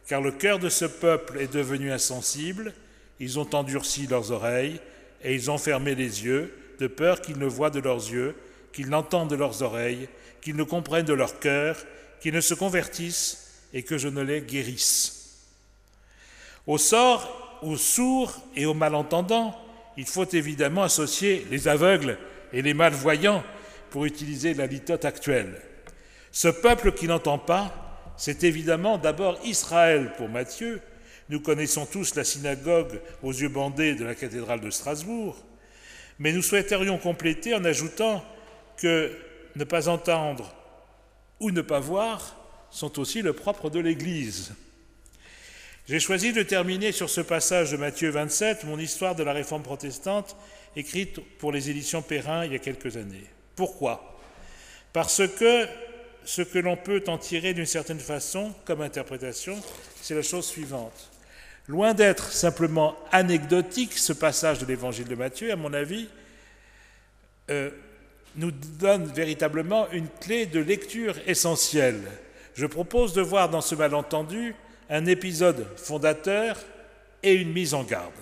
car 0.09 0.21
le 0.21 0.31
cœur 0.31 0.57
de 0.57 0.69
ce 0.69 0.85
peuple 0.85 1.39
est 1.39 1.53
devenu 1.53 1.91
insensible, 1.91 2.73
ils 3.19 3.37
ont 3.37 3.47
endurci 3.53 4.07
leurs 4.07 4.31
oreilles 4.31 4.81
et 5.23 5.35
ils 5.35 5.51
ont 5.51 5.59
fermé 5.59 5.93
les 5.93 6.25
yeux, 6.25 6.51
de 6.79 6.87
peur 6.87 7.21
qu'ils 7.21 7.37
ne 7.37 7.45
voient 7.45 7.69
de 7.69 7.79
leurs 7.79 8.09
yeux, 8.09 8.35
qu'ils 8.73 8.89
n'entendent 8.89 9.29
de 9.29 9.35
leurs 9.35 9.61
oreilles, 9.61 10.09
qu'ils 10.41 10.55
ne 10.55 10.63
comprennent 10.63 11.05
de 11.05 11.13
leur 11.13 11.39
cœur, 11.39 11.77
qu'ils 12.21 12.33
ne 12.33 12.41
se 12.41 12.55
convertissent 12.55 13.51
et 13.71 13.83
que 13.83 13.99
je 13.99 14.07
ne 14.07 14.23
les 14.23 14.41
guérisse. 14.41 15.45
Au 16.65 16.79
sort 16.79 17.59
aux 17.61 17.77
sourds 17.77 18.41
et 18.55 18.65
aux 18.65 18.73
malentendants, 18.73 19.55
il 19.95 20.05
faut 20.05 20.25
évidemment 20.25 20.83
associer 20.83 21.45
les 21.51 21.67
aveugles 21.67 22.17
et 22.51 22.63
les 22.63 22.73
malvoyants 22.73 23.43
pour 23.91 24.05
utiliser 24.05 24.55
la 24.55 24.65
litote 24.65 25.05
actuelle. 25.05 25.61
Ce 26.31 26.47
peuple 26.47 26.93
qui 26.93 27.07
n'entend 27.07 27.37
pas, 27.37 27.88
c'est 28.19 28.43
évidemment 28.43 28.97
d'abord 28.97 29.39
Israël 29.45 30.11
pour 30.17 30.27
Matthieu. 30.27 30.81
Nous 31.29 31.39
connaissons 31.39 31.85
tous 31.85 32.15
la 32.15 32.25
synagogue 32.25 32.99
aux 33.23 33.31
yeux 33.31 33.47
bandés 33.47 33.95
de 33.95 34.03
la 34.03 34.13
cathédrale 34.13 34.59
de 34.59 34.69
Strasbourg, 34.69 35.37
mais 36.19 36.33
nous 36.33 36.41
souhaiterions 36.41 36.97
compléter 36.97 37.55
en 37.55 37.63
ajoutant 37.63 38.21
que 38.75 39.17
ne 39.55 39.63
pas 39.63 39.87
entendre 39.87 40.53
ou 41.39 41.51
ne 41.51 41.61
pas 41.61 41.79
voir 41.79 42.35
sont 42.71 42.99
aussi 42.99 43.21
le 43.21 43.31
propre 43.31 43.69
de 43.69 43.79
l'Église. 43.79 44.53
J'ai 45.87 46.01
choisi 46.01 46.33
de 46.33 46.43
terminer 46.43 46.91
sur 46.91 47.09
ce 47.09 47.21
passage 47.21 47.71
de 47.71 47.77
Matthieu 47.77 48.09
27, 48.09 48.65
mon 48.65 48.77
histoire 48.77 49.15
de 49.15 49.23
la 49.23 49.31
réforme 49.31 49.63
protestante, 49.63 50.35
écrite 50.75 51.21
pour 51.37 51.53
les 51.53 51.69
éditions 51.69 52.01
Perrin 52.01 52.43
il 52.43 52.51
y 52.51 52.55
a 52.55 52.59
quelques 52.59 52.97
années. 52.97 53.25
Pourquoi? 53.55 54.19
Parce 54.91 55.25
que 55.25 55.67
ce 56.29 56.43
que 56.43 56.59
l'on 56.59 56.77
peut 56.77 57.03
en 57.07 57.17
tirer 57.17 57.55
d'une 57.55 57.65
certaine 57.65 57.99
façon 57.99 58.53
comme 58.63 58.81
interprétation, 58.81 59.59
c'est 59.99 60.13
la 60.13 60.21
chose 60.21 60.45
suivante. 60.45 61.09
Loin 61.67 61.95
d'être 61.95 62.31
simplement 62.31 62.95
anecdotique, 63.11 63.97
ce 63.97 64.13
passage 64.13 64.59
de 64.59 64.67
l'évangile 64.67 65.07
de 65.07 65.15
Matthieu, 65.15 65.51
à 65.51 65.55
mon 65.55 65.73
avis, 65.73 66.07
euh, 67.49 67.71
nous 68.35 68.51
donne 68.51 69.05
véritablement 69.05 69.89
une 69.91 70.07
clé 70.07 70.45
de 70.45 70.59
lecture 70.59 71.15
essentielle. 71.25 72.03
Je 72.53 72.67
propose 72.67 73.13
de 73.13 73.23
voir 73.23 73.49
dans 73.49 73.61
ce 73.61 73.73
malentendu 73.73 74.53
un 74.91 75.07
épisode 75.07 75.65
fondateur 75.77 76.59
et 77.23 77.33
une 77.33 77.51
mise 77.51 77.73
en 77.73 77.81
garde. 77.81 78.13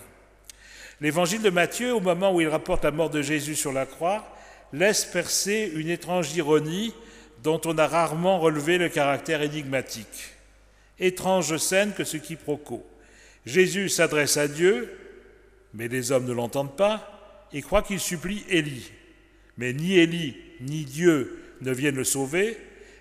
L'évangile 1.02 1.42
de 1.42 1.50
Matthieu, 1.50 1.94
au 1.94 2.00
moment 2.00 2.34
où 2.34 2.40
il 2.40 2.48
rapporte 2.48 2.84
la 2.84 2.90
mort 2.90 3.10
de 3.10 3.20
Jésus 3.20 3.54
sur 3.54 3.72
la 3.72 3.84
croix, 3.84 4.26
laisse 4.72 5.04
percer 5.04 5.70
une 5.74 5.90
étrange 5.90 6.34
ironie 6.34 6.94
dont 7.42 7.60
on 7.64 7.78
a 7.78 7.86
rarement 7.86 8.40
relevé 8.40 8.78
le 8.78 8.88
caractère 8.88 9.42
énigmatique. 9.42 10.34
Étrange 10.98 11.56
scène 11.58 11.92
que 11.92 12.04
ce 12.04 12.16
quiproquo. 12.16 12.84
Jésus 13.46 13.88
s'adresse 13.88 14.36
à 14.36 14.48
Dieu, 14.48 14.92
mais 15.74 15.88
les 15.88 16.12
hommes 16.12 16.26
ne 16.26 16.32
l'entendent 16.32 16.76
pas 16.76 17.46
et 17.52 17.62
croient 17.62 17.82
qu'il 17.82 18.00
supplie 18.00 18.44
Élie. 18.48 18.90
Mais 19.56 19.72
ni 19.72 19.96
Élie 19.96 20.36
ni 20.60 20.84
Dieu 20.84 21.42
ne 21.60 21.72
viennent 21.72 21.96
le 21.96 22.04
sauver, 22.04 22.56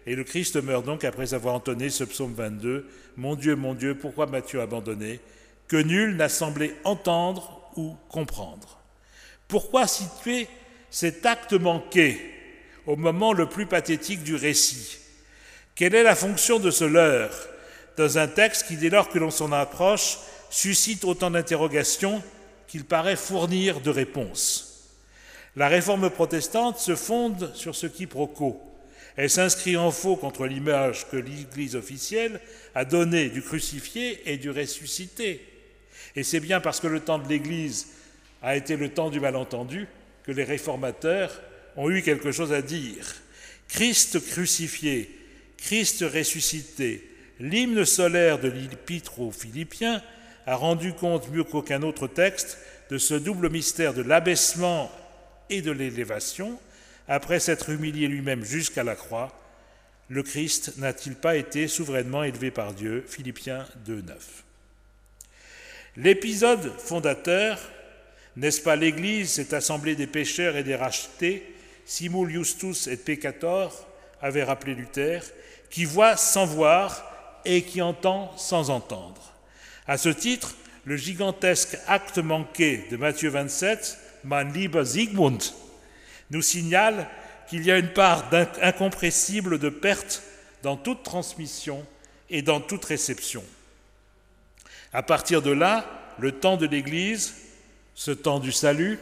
et 0.05 0.15
le 0.15 0.23
Christ 0.23 0.55
meurt 0.61 0.85
donc 0.85 1.03
après 1.03 1.33
avoir 1.33 1.55
entonné 1.55 1.89
ce 1.89 2.03
psaume 2.03 2.33
22, 2.33 2.87
Mon 3.17 3.35
Dieu, 3.35 3.55
mon 3.55 3.73
Dieu, 3.73 3.95
pourquoi 3.95 4.27
m'as-tu 4.27 4.59
abandonné 4.59 5.19
que 5.67 5.75
nul 5.75 6.15
n'a 6.15 6.29
semblé 6.29 6.73
entendre 6.83 7.71
ou 7.75 7.95
comprendre? 8.09 8.79
Pourquoi 9.47 9.87
situer 9.87 10.47
cet 10.89 11.25
acte 11.25 11.53
manqué 11.53 12.36
au 12.87 12.95
moment 12.95 13.33
le 13.33 13.47
plus 13.47 13.67
pathétique 13.67 14.23
du 14.23 14.35
récit. 14.35 14.97
Quelle 15.75 15.93
est 15.93 16.03
la 16.03 16.15
fonction 16.15 16.57
de 16.57 16.71
ce 16.71 16.83
leurre 16.83 17.35
dans 17.97 18.17
un 18.17 18.27
texte 18.27 18.67
qui, 18.67 18.77
dès 18.77 18.89
lors 18.89 19.09
que 19.09 19.19
l'on 19.19 19.29
s'en 19.29 19.51
approche, 19.51 20.17
suscite 20.49 21.03
autant 21.05 21.29
d'interrogations 21.29 22.23
qu'il 22.67 22.85
paraît 22.85 23.15
fournir 23.15 23.81
de 23.81 23.91
réponses? 23.91 24.63
La 25.55 25.67
réforme 25.67 26.09
protestante 26.09 26.79
se 26.79 26.95
fonde 26.95 27.51
sur 27.53 27.75
ce 27.75 27.85
quiproquo 27.85 28.67
elle 29.17 29.31
s'inscrit 29.31 29.75
en 29.77 29.89
faux 29.89 30.15
contre 30.15 30.45
l'image 30.45 31.07
que 31.09 31.17
l'Église 31.17 31.75
officielle 31.75 32.39
a 32.75 32.85
donnée 32.85 33.29
du 33.29 33.41
crucifié 33.41 34.31
et 34.31 34.37
du 34.37 34.51
ressuscité. 34.51 35.41
Et 36.15 36.21
c'est 36.21 36.39
bien 36.39 36.61
parce 36.61 36.79
que 36.79 36.87
le 36.87 36.99
temps 36.99 37.17
de 37.17 37.27
l'Église 37.27 37.87
a 38.43 38.55
été 38.55 38.77
le 38.77 38.89
temps 38.89 39.09
du 39.09 39.19
malentendu 39.19 39.87
que 40.23 40.31
les 40.31 40.43
réformateurs 40.43 41.41
ont 41.77 41.89
eu 41.89 42.01
quelque 42.01 42.31
chose 42.31 42.51
à 42.51 42.61
dire. 42.61 43.15
Christ 43.69 44.19
crucifié, 44.31 45.09
Christ 45.57 46.03
ressuscité, 46.13 47.09
l'hymne 47.39 47.85
solaire 47.85 48.39
de 48.39 48.49
l'Épître 48.49 49.19
aux 49.19 49.31
Philippiens 49.31 50.01
a 50.45 50.55
rendu 50.55 50.93
compte 50.93 51.29
mieux 51.31 51.43
qu'aucun 51.43 51.83
autre 51.83 52.07
texte 52.07 52.57
de 52.89 52.97
ce 52.97 53.13
double 53.13 53.49
mystère 53.49 53.93
de 53.93 54.01
l'abaissement 54.01 54.91
et 55.49 55.61
de 55.61 55.71
l'élévation, 55.71 56.59
après 57.07 57.39
s'être 57.39 57.69
humilié 57.69 58.07
lui-même 58.07 58.43
jusqu'à 58.43 58.83
la 58.83 58.95
croix, 58.95 59.37
le 60.09 60.23
Christ 60.23 60.77
n'a-t-il 60.77 61.15
pas 61.15 61.35
été 61.35 61.67
souverainement 61.67 62.23
élevé 62.23 62.49
par 62.49 62.73
Dieu? 62.73 63.03
Philippiens 63.07 63.65
2.9. 63.85 64.13
L'épisode 65.97 66.71
fondateur, 66.79 67.59
n'est-ce 68.37 68.61
pas 68.61 68.75
l'Église, 68.75 69.31
cette 69.31 69.53
assemblée 69.53 69.95
des 69.95 70.07
pécheurs 70.07 70.55
et 70.55 70.63
des 70.63 70.75
rachetés, 70.75 71.43
simul 71.87 72.29
justus 72.29 72.85
et 72.87 72.97
peccator, 72.97 73.87
avait 74.21 74.43
rappelé 74.43 74.75
Luther, 74.75 75.23
qui 75.71 75.85
voit 75.85 76.17
sans 76.17 76.45
voir 76.45 77.03
et 77.45 77.63
qui 77.63 77.81
entend 77.81 78.35
sans 78.37 78.69
entendre. 78.69 79.33
À 79.87 79.97
ce 79.97 80.09
titre, 80.09 80.53
le 80.85 80.97
gigantesque 80.97 81.77
acte 81.87 82.17
manqué 82.17 82.85
de 82.91 82.97
Matthieu 82.97 83.29
27, 83.29 83.97
Mein 84.25 84.51
lieber 84.51 84.85
Siegmund, 84.85 85.41
nous 86.29 86.41
signale 86.41 87.07
qu'il 87.49 87.65
y 87.65 87.71
a 87.71 87.77
une 87.77 87.93
part 87.93 88.29
incompressible 88.61 89.57
de 89.57 89.69
perte 89.69 90.21
dans 90.63 90.75
toute 90.75 91.03
transmission 91.03 91.85
et 92.29 92.41
dans 92.41 92.59
toute 92.59 92.83
réception. 92.83 93.43
À 94.91 95.03
partir 95.03 95.41
de 95.41 95.51
là, 95.51 95.85
le 96.19 96.33
temps 96.33 96.57
de 96.57 96.65
l'Église, 96.65 97.35
ce 97.95 98.11
temps 98.11 98.39
du 98.39 98.51
salut, 98.51 98.99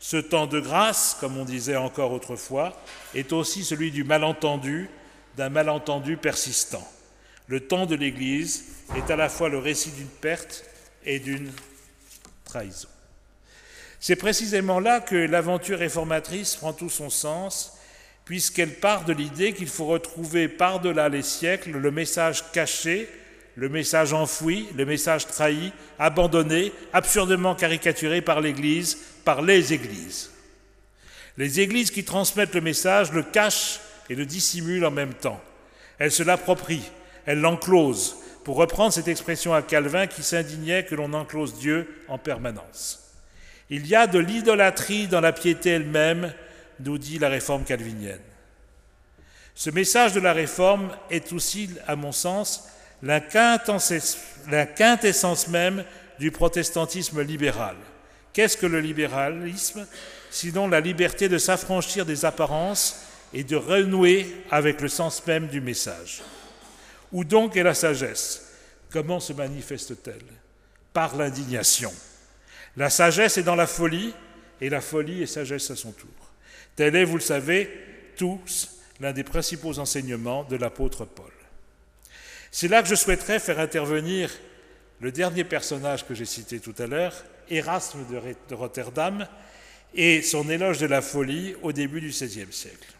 ce 0.00 0.16
temps 0.16 0.46
de 0.46 0.60
grâce, 0.60 1.16
comme 1.20 1.36
on 1.36 1.44
disait 1.44 1.76
encore 1.76 2.12
autrefois, 2.12 2.80
est 3.14 3.32
aussi 3.32 3.64
celui 3.64 3.90
du 3.90 4.04
malentendu, 4.04 4.88
d'un 5.36 5.48
malentendu 5.48 6.16
persistant. 6.16 6.86
Le 7.46 7.60
temps 7.60 7.86
de 7.86 7.94
l'Église 7.94 8.64
est 8.96 9.10
à 9.10 9.16
la 9.16 9.28
fois 9.28 9.48
le 9.48 9.58
récit 9.58 9.90
d'une 9.90 10.06
perte 10.06 10.64
et 11.04 11.18
d'une 11.18 11.50
trahison. 12.44 12.88
C'est 14.00 14.16
précisément 14.16 14.78
là 14.78 15.00
que 15.00 15.16
l'aventure 15.16 15.78
réformatrice 15.78 16.56
prend 16.56 16.72
tout 16.72 16.90
son 16.90 17.10
sens, 17.10 17.76
puisqu'elle 18.24 18.74
part 18.74 19.04
de 19.04 19.12
l'idée 19.12 19.54
qu'il 19.54 19.68
faut 19.68 19.86
retrouver 19.86 20.48
par-delà 20.48 21.08
les 21.08 21.22
siècles 21.22 21.70
le 21.70 21.90
message 21.90 22.44
caché, 22.52 23.08
le 23.58 23.68
message 23.68 24.12
enfoui, 24.12 24.68
le 24.76 24.86
message 24.86 25.26
trahi, 25.26 25.72
abandonné, 25.98 26.72
absurdement 26.92 27.56
caricaturé 27.56 28.20
par 28.20 28.40
l'Église, 28.40 28.98
par 29.24 29.42
les 29.42 29.72
Églises. 29.72 30.30
Les 31.36 31.58
Églises 31.58 31.90
qui 31.90 32.04
transmettent 32.04 32.54
le 32.54 32.60
message 32.60 33.10
le 33.10 33.24
cachent 33.24 33.80
et 34.08 34.14
le 34.14 34.26
dissimulent 34.26 34.86
en 34.86 34.92
même 34.92 35.12
temps. 35.12 35.42
Elles 35.98 36.12
se 36.12 36.22
l'approprient, 36.22 36.88
elles 37.26 37.40
l'enclosent, 37.40 38.18
pour 38.44 38.58
reprendre 38.58 38.92
cette 38.92 39.08
expression 39.08 39.52
à 39.52 39.62
Calvin 39.62 40.06
qui 40.06 40.22
s'indignait 40.22 40.84
que 40.84 40.94
l'on 40.94 41.12
enclose 41.12 41.58
Dieu 41.58 42.04
en 42.06 42.16
permanence. 42.16 43.12
Il 43.70 43.88
y 43.88 43.96
a 43.96 44.06
de 44.06 44.20
l'idolâtrie 44.20 45.08
dans 45.08 45.20
la 45.20 45.32
piété 45.32 45.70
elle-même, 45.70 46.32
nous 46.78 46.96
dit 46.96 47.18
la 47.18 47.28
réforme 47.28 47.64
calvinienne. 47.64 48.20
Ce 49.56 49.70
message 49.70 50.12
de 50.12 50.20
la 50.20 50.32
réforme 50.32 50.96
est 51.10 51.32
aussi, 51.32 51.70
à 51.88 51.96
mon 51.96 52.12
sens, 52.12 52.68
la 53.02 53.20
quintessence 54.66 55.48
même 55.48 55.84
du 56.18 56.30
protestantisme 56.30 57.22
libéral. 57.22 57.76
Qu'est-ce 58.32 58.56
que 58.56 58.66
le 58.66 58.80
libéralisme 58.80 59.86
Sinon 60.30 60.68
la 60.68 60.80
liberté 60.80 61.28
de 61.28 61.38
s'affranchir 61.38 62.04
des 62.04 62.24
apparences 62.24 63.02
et 63.32 63.44
de 63.44 63.56
renouer 63.56 64.44
avec 64.50 64.80
le 64.80 64.88
sens 64.88 65.26
même 65.26 65.48
du 65.48 65.60
message? 65.60 66.22
Où 67.12 67.24
donc 67.24 67.56
est 67.56 67.62
la 67.62 67.74
sagesse? 67.74 68.52
Comment 68.90 69.20
se 69.20 69.32
manifeste-t-elle? 69.32 70.24
Par 70.92 71.16
l'indignation. 71.16 71.92
La 72.76 72.90
sagesse 72.90 73.38
est 73.38 73.42
dans 73.42 73.54
la 73.54 73.66
folie, 73.66 74.14
et 74.60 74.68
la 74.68 74.80
folie 74.80 75.22
est 75.22 75.26
sagesse 75.26 75.70
à 75.70 75.76
son 75.76 75.92
tour. 75.92 76.08
Tel 76.76 76.96
est, 76.96 77.04
vous 77.04 77.16
le 77.16 77.20
savez, 77.20 77.70
tous 78.16 78.70
l'un 79.00 79.12
des 79.12 79.24
principaux 79.24 79.78
enseignements 79.78 80.44
de 80.44 80.56
l'apôtre 80.56 81.04
Paul. 81.04 81.32
C'est 82.50 82.68
là 82.68 82.82
que 82.82 82.88
je 82.88 82.94
souhaiterais 82.94 83.38
faire 83.38 83.60
intervenir 83.60 84.30
le 85.00 85.12
dernier 85.12 85.44
personnage 85.44 86.06
que 86.06 86.14
j'ai 86.14 86.24
cité 86.24 86.60
tout 86.60 86.74
à 86.78 86.86
l'heure, 86.86 87.14
Erasme 87.50 88.00
de 88.48 88.54
Rotterdam, 88.54 89.26
et 89.94 90.22
son 90.22 90.48
éloge 90.48 90.78
de 90.78 90.86
la 90.86 91.02
folie 91.02 91.54
au 91.62 91.72
début 91.72 92.00
du 92.00 92.08
XVIe 92.08 92.52
siècle. 92.52 92.92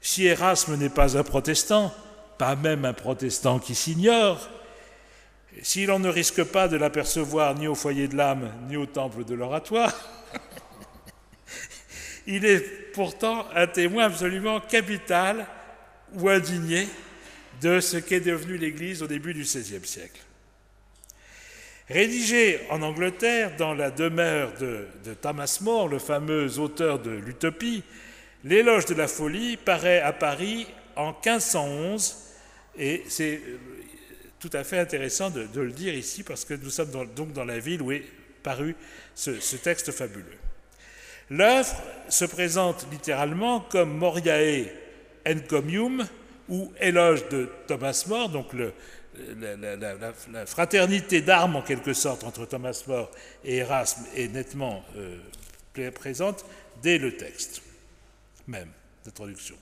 Si 0.00 0.26
Erasme 0.26 0.76
n'est 0.76 0.88
pas 0.88 1.16
un 1.16 1.22
protestant, 1.22 1.94
pas 2.38 2.56
même 2.56 2.84
un 2.84 2.92
protestant 2.92 3.58
qui 3.58 3.74
s'ignore, 3.74 4.48
si 5.62 5.84
l'on 5.84 5.98
ne 5.98 6.08
risque 6.08 6.44
pas 6.44 6.68
de 6.68 6.76
l'apercevoir 6.76 7.54
ni 7.54 7.66
au 7.66 7.74
foyer 7.74 8.08
de 8.08 8.16
l'âme, 8.16 8.50
ni 8.68 8.76
au 8.76 8.86
temple 8.86 9.24
de 9.24 9.34
l'oratoire, 9.34 9.94
il 12.26 12.44
est 12.44 12.60
pourtant 12.92 13.46
un 13.54 13.66
témoin 13.66 14.04
absolument 14.04 14.60
capital 14.60 15.46
ou 16.14 16.28
indigné 16.28 16.88
de 17.60 17.80
ce 17.80 17.96
qu'est 17.96 18.20
devenu 18.20 18.56
l'Église 18.56 19.02
au 19.02 19.06
début 19.06 19.34
du 19.34 19.42
XVIe 19.42 19.84
siècle. 19.84 20.20
Rédigé 21.88 22.60
en 22.70 22.82
Angleterre 22.82 23.56
dans 23.56 23.74
la 23.74 23.90
demeure 23.90 24.52
de, 24.60 24.86
Thomas 25.20 25.58
More, 25.60 25.88
le 25.88 25.98
fameux 25.98 26.58
auteur 26.60 27.00
de 27.00 27.10
l'Utopie, 27.10 27.82
l'éloge 28.44 28.86
de 28.86 28.94
la 28.94 29.08
folie 29.08 29.56
paraît 29.56 30.00
à 30.00 30.12
Paris 30.12 30.68
en 30.94 31.08
1511 31.08 32.16
et 32.78 33.02
c'est 33.08 33.40
tout 34.38 34.50
à 34.52 34.62
fait 34.62 34.78
intéressant 34.78 35.30
de, 35.30 35.48
le 35.60 35.72
dire 35.72 35.94
ici 35.94 36.22
parce 36.22 36.44
que 36.44 36.54
nous 36.54 36.70
sommes 36.70 36.92
donc 37.16 37.32
dans 37.32 37.44
la 37.44 37.58
ville 37.58 37.82
où 37.82 37.90
est 37.90 38.04
paru 38.44 38.76
ce, 39.16 39.56
texte 39.56 39.90
fabuleux. 39.90 40.38
L'œuvre 41.28 41.74
se 42.08 42.24
présente 42.24 42.86
littéralement 42.92 43.60
comme 43.60 43.96
Moriae 43.96 44.66
Encomium 45.26 46.06
ou 46.50 46.72
éloge 46.80 47.28
de 47.28 47.48
Thomas 47.66 48.04
More, 48.08 48.28
donc 48.28 48.48
la, 48.52 50.46
fraternité 50.46 51.22
d'armes 51.22 51.56
en 51.56 51.62
quelque 51.62 51.92
sorte 51.92 52.24
entre 52.24 52.44
Thomas 52.46 52.82
More 52.86 53.10
et 53.44 53.56
Erasme 53.58 54.04
est 54.16 54.28
nettement 54.28 54.84
euh, 54.96 55.90
présente 55.92 56.44
dès 56.82 56.98
le 56.98 57.16
texte 57.16 57.62
même 58.46 58.68
d'introduction. 59.04 59.56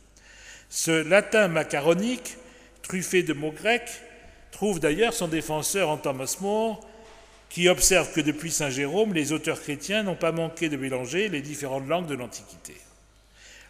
Ce 0.68 0.90
latin 0.90 1.48
macaronique, 1.48 2.36
truffé 2.82 3.22
de 3.22 3.32
mots 3.32 3.52
grecs, 3.52 4.02
trouve 4.50 4.80
d'ailleurs 4.80 5.12
son 5.12 5.28
défenseur 5.28 5.88
en 5.88 5.96
Thomas 5.96 6.36
More, 6.40 6.86
qui 7.48 7.68
observe 7.68 8.12
que 8.12 8.20
depuis 8.20 8.50
Saint 8.50 8.70
Jérôme, 8.70 9.14
les 9.14 9.32
auteurs 9.32 9.60
chrétiens 9.60 10.02
n'ont 10.02 10.16
pas 10.16 10.32
manqué 10.32 10.68
de 10.68 10.76
mélanger 10.76 11.28
les 11.28 11.40
différentes 11.40 11.88
langues 11.88 12.06
de 12.06 12.14
l'Antiquité. 12.14 12.74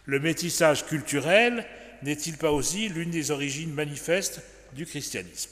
Le 0.05 0.19
métissage 0.19 0.85
culturel 0.85 1.65
n'est-il 2.03 2.37
pas 2.37 2.51
aussi 2.51 2.89
l'une 2.89 3.11
des 3.11 3.31
origines 3.31 3.73
manifestes 3.73 4.41
du 4.73 4.85
christianisme? 4.85 5.51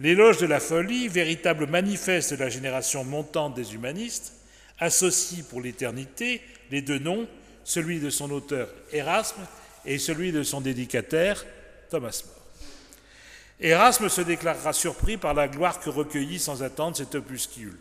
L'éloge 0.00 0.38
de 0.38 0.46
la 0.46 0.60
folie, 0.60 1.08
véritable 1.08 1.66
manifeste 1.66 2.32
de 2.32 2.38
la 2.38 2.48
génération 2.48 3.04
montante 3.04 3.54
des 3.54 3.74
humanistes, 3.74 4.32
associe 4.78 5.44
pour 5.44 5.60
l'éternité 5.60 6.40
les 6.70 6.82
deux 6.82 6.98
noms, 6.98 7.28
celui 7.64 8.00
de 8.00 8.10
son 8.10 8.30
auteur 8.30 8.68
Erasme 8.92 9.46
et 9.84 9.98
celui 9.98 10.32
de 10.32 10.42
son 10.42 10.60
dédicataire 10.60 11.44
Thomas 11.90 12.22
More. 12.26 12.42
Erasme 13.60 14.08
se 14.08 14.22
déclarera 14.22 14.72
surpris 14.72 15.16
par 15.16 15.34
la 15.34 15.46
gloire 15.46 15.78
que 15.78 15.90
recueillit 15.90 16.40
sans 16.40 16.64
attendre 16.64 16.96
cet 16.96 17.14
opuscule. 17.14 17.78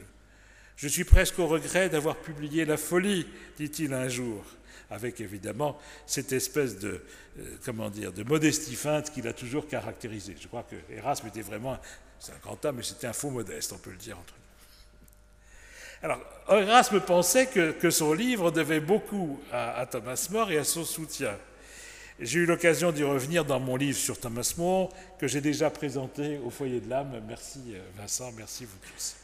Je 0.75 0.87
suis 0.87 1.03
presque 1.03 1.39
au 1.39 1.47
regret 1.47 1.89
d'avoir 1.89 2.17
publié 2.17 2.65
La 2.65 2.77
folie, 2.77 3.25
dit-il 3.57 3.93
un 3.93 4.07
jour, 4.07 4.43
avec 4.91 5.21
évidemment 5.21 5.79
cette 6.05 6.33
espèce 6.33 6.77
de, 6.77 7.01
euh, 7.39 7.57
comment 7.65 7.89
dire, 7.89 8.11
de 8.11 8.23
modestie 8.23 8.75
feinte 8.75 9.11
qu'il 9.11 9.27
a 9.27 9.33
toujours 9.33 9.67
caractérisée. 9.67 10.35
Je 10.39 10.47
crois 10.47 10.63
que 10.63 10.75
Erasme 10.93 11.27
était 11.27 11.41
vraiment, 11.41 11.79
c'est 12.19 12.33
un 12.33 12.39
grand 12.43 12.63
homme, 12.65 12.75
mais 12.77 12.83
c'était 12.83 13.07
un 13.07 13.13
faux 13.13 13.29
modeste, 13.29 13.71
on 13.73 13.77
peut 13.77 13.91
le 13.91 13.97
dire 13.97 14.19
entre 14.19 14.33
nous. 14.35 14.41
Alors, 16.03 16.19
Erasme 16.49 16.99
pensait 16.99 17.47
que, 17.47 17.89
son 17.89 18.13
livre 18.13 18.51
devait 18.51 18.79
beaucoup 18.79 19.39
à, 19.51 19.85
Thomas 19.89 20.27
More 20.31 20.51
et 20.51 20.57
à 20.57 20.63
son 20.63 20.83
soutien. 20.83 21.37
J'ai 22.19 22.39
eu 22.39 22.45
l'occasion 22.45 22.91
d'y 22.91 23.03
revenir 23.03 23.45
dans 23.45 23.59
mon 23.59 23.75
livre 23.75 23.97
sur 23.97 24.19
Thomas 24.19 24.53
More, 24.57 24.91
que 25.19 25.27
j'ai 25.27 25.41
déjà 25.41 25.69
présenté 25.69 26.39
au 26.39 26.49
foyer 26.49 26.79
de 26.79 26.89
l'âme. 26.89 27.21
Merci 27.27 27.59
euh, 27.69 27.79
Vincent, 27.97 28.31
merci 28.35 28.65
vous 28.65 28.77
tous. 28.91 29.15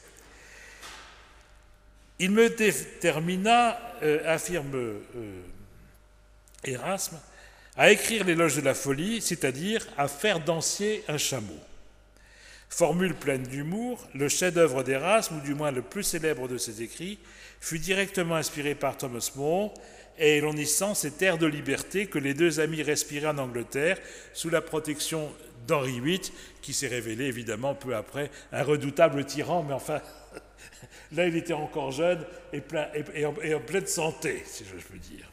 Il 2.20 2.32
me 2.32 2.50
détermina, 2.50 3.80
euh, 4.02 4.22
affirme 4.26 4.72
Erasme, 6.64 7.20
à 7.76 7.92
écrire 7.92 8.26
l'éloge 8.26 8.56
de 8.56 8.62
la 8.62 8.74
folie, 8.74 9.22
c'est-à-dire 9.22 9.86
à 9.98 10.08
faire 10.08 10.40
danser 10.40 11.04
un 11.08 11.18
chameau. 11.18 11.60
Formule 12.70 13.16
pleine 13.16 13.44
d'humour, 13.44 14.08
le 14.14 14.28
chef-d'œuvre 14.28 14.84
d'Erasme, 14.84 15.38
ou 15.38 15.42
du 15.42 15.54
moins 15.54 15.72
le 15.72 15.82
plus 15.82 16.04
célèbre 16.04 16.48
de 16.48 16.58
ses 16.58 16.82
écrits, 16.82 17.20
fut 17.62 17.80
directement 17.80 18.36
inspiré 18.36 18.76
par 18.76 18.98
Thomas 18.98 19.32
More 19.36 19.74
et 20.18 20.42
l'on 20.42 20.54
y 20.54 20.66
sent 20.66 20.96
cet 20.96 21.22
air 21.22 21.38
de 21.38 21.46
liberté 21.46 22.08
que 22.08 22.20
les 22.20 22.34
deux 22.34 22.60
amis 22.60 22.82
respiraient 22.82 23.28
en 23.28 23.38
Angleterre 23.38 24.00
sous 24.34 24.50
la 24.50 24.62
protection 24.62 25.32
d'Henri 25.68 26.00
VIII, 26.00 26.32
qui 26.62 26.74
s'est 26.74 26.88
révélé 26.88 27.26
évidemment 27.26 27.76
peu 27.76 27.96
après 27.96 28.32
un 28.52 28.64
redoutable 28.64 29.26
tyran, 29.26 29.64
mais 29.64 29.74
enfin, 29.74 30.02
là 31.12 31.28
il 31.28 31.36
était 31.36 31.54
encore 31.54 31.92
jeune 31.92 32.26
et, 32.54 32.62
plein, 32.62 32.88
et, 33.14 33.26
en, 33.26 33.60
pleine 33.60 33.88
santé, 33.88 34.44
si 34.46 34.64
je 34.66 34.84
peux 34.84 34.98
dire. 34.98 35.30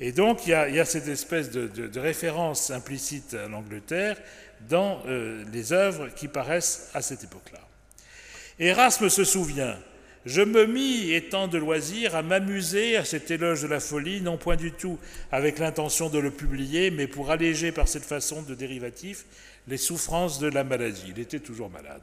Et 0.00 0.12
donc 0.12 0.46
il 0.46 0.50
y 0.50 0.54
a, 0.54 0.84
cette 0.84 1.08
espèce 1.08 1.50
de, 1.50 1.98
référence 1.98 2.70
implicite 2.70 3.34
à 3.34 3.48
l'Angleterre 3.48 4.16
dans 4.68 5.02
euh, 5.06 5.44
les 5.52 5.72
œuvres 5.72 6.08
qui 6.08 6.26
paraissent 6.26 6.90
à 6.94 7.02
cette 7.02 7.24
époque-là. 7.24 7.60
Erasme 8.58 9.08
se 9.08 9.24
souvient 9.24 9.76
je 10.26 10.42
me 10.42 10.66
mis, 10.66 11.12
étant 11.12 11.48
de 11.48 11.56
loisir, 11.56 12.14
à 12.14 12.22
m'amuser 12.22 12.98
à 12.98 13.06
cet 13.06 13.30
éloge 13.30 13.62
de 13.62 13.68
la 13.68 13.80
folie, 13.80 14.20
non 14.20 14.36
point 14.36 14.56
du 14.56 14.70
tout 14.72 14.98
avec 15.32 15.58
l'intention 15.58 16.10
de 16.10 16.18
le 16.18 16.30
publier, 16.30 16.90
mais 16.90 17.06
pour 17.06 17.30
alléger 17.30 17.72
par 17.72 17.88
cette 17.88 18.04
façon 18.04 18.42
de 18.42 18.54
dérivatif 18.54 19.24
les 19.66 19.78
souffrances 19.78 20.38
de 20.38 20.48
la 20.48 20.62
maladie. 20.62 21.06
Il 21.08 21.18
était 21.18 21.40
toujours 21.40 21.70
malade. 21.70 22.02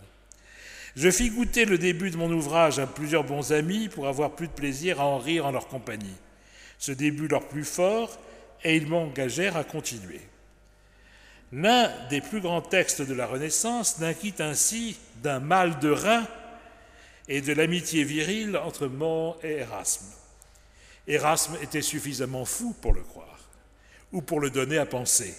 Je 0.95 1.11
fis 1.11 1.29
goûter 1.29 1.65
le 1.65 1.77
début 1.77 2.09
de 2.09 2.17
mon 2.17 2.31
ouvrage 2.31 2.79
à 2.79 2.87
plusieurs 2.87 3.23
bons 3.23 3.51
amis 3.51 3.87
pour 3.87 4.07
avoir 4.07 4.31
plus 4.31 4.47
de 4.47 4.53
plaisir 4.53 4.99
à 4.99 5.05
en 5.05 5.19
rire 5.19 5.45
en 5.45 5.51
leur 5.51 5.67
compagnie. 5.67 6.15
Ce 6.77 6.91
début 6.91 7.27
leur 7.27 7.47
plus 7.47 7.65
fort, 7.65 8.17
et 8.63 8.75
ils 8.75 8.87
m'engagèrent 8.87 9.57
à 9.57 9.63
continuer. 9.63 10.21
L'un 11.51 11.91
des 12.09 12.21
plus 12.21 12.41
grands 12.41 12.61
textes 12.61 13.01
de 13.01 13.13
la 13.13 13.25
Renaissance 13.25 13.99
n'inquiète 13.99 14.41
ainsi 14.41 14.97
d'un 15.23 15.39
mal 15.39 15.79
de 15.79 15.89
rein 15.89 16.27
et 17.29 17.41
de 17.41 17.53
l'amitié 17.53 18.03
virile 18.03 18.57
entre 18.57 18.87
Mort 18.87 19.39
et 19.43 19.57
Erasme. 19.57 20.05
Erasme 21.07 21.57
était 21.61 21.81
suffisamment 21.81 22.45
fou 22.45 22.75
pour 22.81 22.93
le 22.93 23.01
croire, 23.01 23.39
ou 24.11 24.21
pour 24.21 24.39
le 24.39 24.49
donner 24.49 24.77
à 24.77 24.85
penser. 24.85 25.33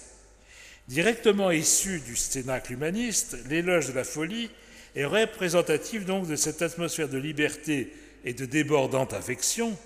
Directement 0.87 1.51
issu 1.51 1.99
du 1.99 2.15
cénacle 2.15 2.73
humaniste, 2.73 3.37
l'éloge 3.47 3.89
de 3.89 3.93
la 3.93 4.03
folie 4.03 4.49
est 4.95 5.05
représentative 5.05 6.05
donc 6.05 6.27
de 6.27 6.35
cette 6.35 6.63
atmosphère 6.63 7.09
de 7.09 7.19
liberté 7.19 7.93
et 8.25 8.33
de 8.33 8.45
débordante 8.45 9.13
affection 9.13 9.77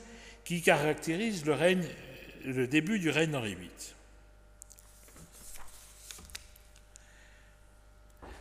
qui 0.43 0.61
caractérise 0.61 1.43
le, 1.45 2.67
début 2.67 2.99
du 2.99 3.09
règne 3.09 3.31
d'Henri 3.31 3.55
VIII. 3.55 3.69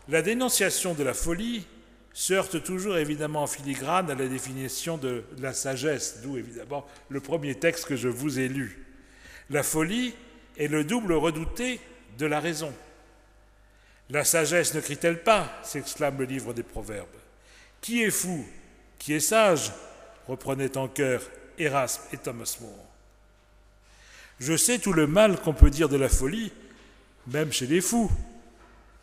La 0.08 0.22
dénonciation 0.22 0.94
de 0.94 1.04
la 1.04 1.14
folie 1.14 1.64
se 2.12 2.34
heurte 2.34 2.62
toujours 2.62 2.96
évidemment 2.96 3.44
en 3.44 3.46
filigrane 3.46 4.10
à 4.10 4.14
la 4.14 4.26
définition 4.26 4.98
de 4.98 5.24
la 5.38 5.54
sagesse, 5.54 6.20
d'où 6.22 6.36
évidemment 6.36 6.86
le 7.08 7.20
premier 7.20 7.54
texte 7.54 7.86
que 7.86 7.96
je 7.96 8.08
vous 8.08 8.38
ai 8.38 8.48
lu. 8.48 8.84
La 9.48 9.62
folie 9.62 10.14
est 10.58 10.68
le 10.68 10.84
double 10.84 11.12
redouté 11.12 11.80
de 12.18 12.26
la 12.26 12.40
raison. 12.40 12.74
La 14.10 14.24
sagesse 14.24 14.74
ne 14.74 14.80
crie-t-elle 14.80 15.22
pas 15.22 15.50
s'exclame 15.62 16.18
le 16.18 16.24
livre 16.24 16.52
des 16.52 16.62
Proverbes. 16.62 17.08
Qui 17.80 18.02
est 18.02 18.10
fou 18.10 18.44
Qui 18.98 19.14
est 19.14 19.20
sage 19.20 19.72
reprenait 20.28 20.76
en 20.76 20.88
chœur 20.88 21.22
Erasme 21.62 22.02
et 22.12 22.18
Thomas 22.18 22.56
More. 22.60 22.86
Je 24.40 24.56
sais 24.56 24.78
tout 24.78 24.92
le 24.92 25.06
mal 25.06 25.40
qu'on 25.40 25.54
peut 25.54 25.70
dire 25.70 25.88
de 25.88 25.96
la 25.96 26.08
folie, 26.08 26.52
même 27.28 27.52
chez 27.52 27.66
les 27.66 27.80
fous, 27.80 28.10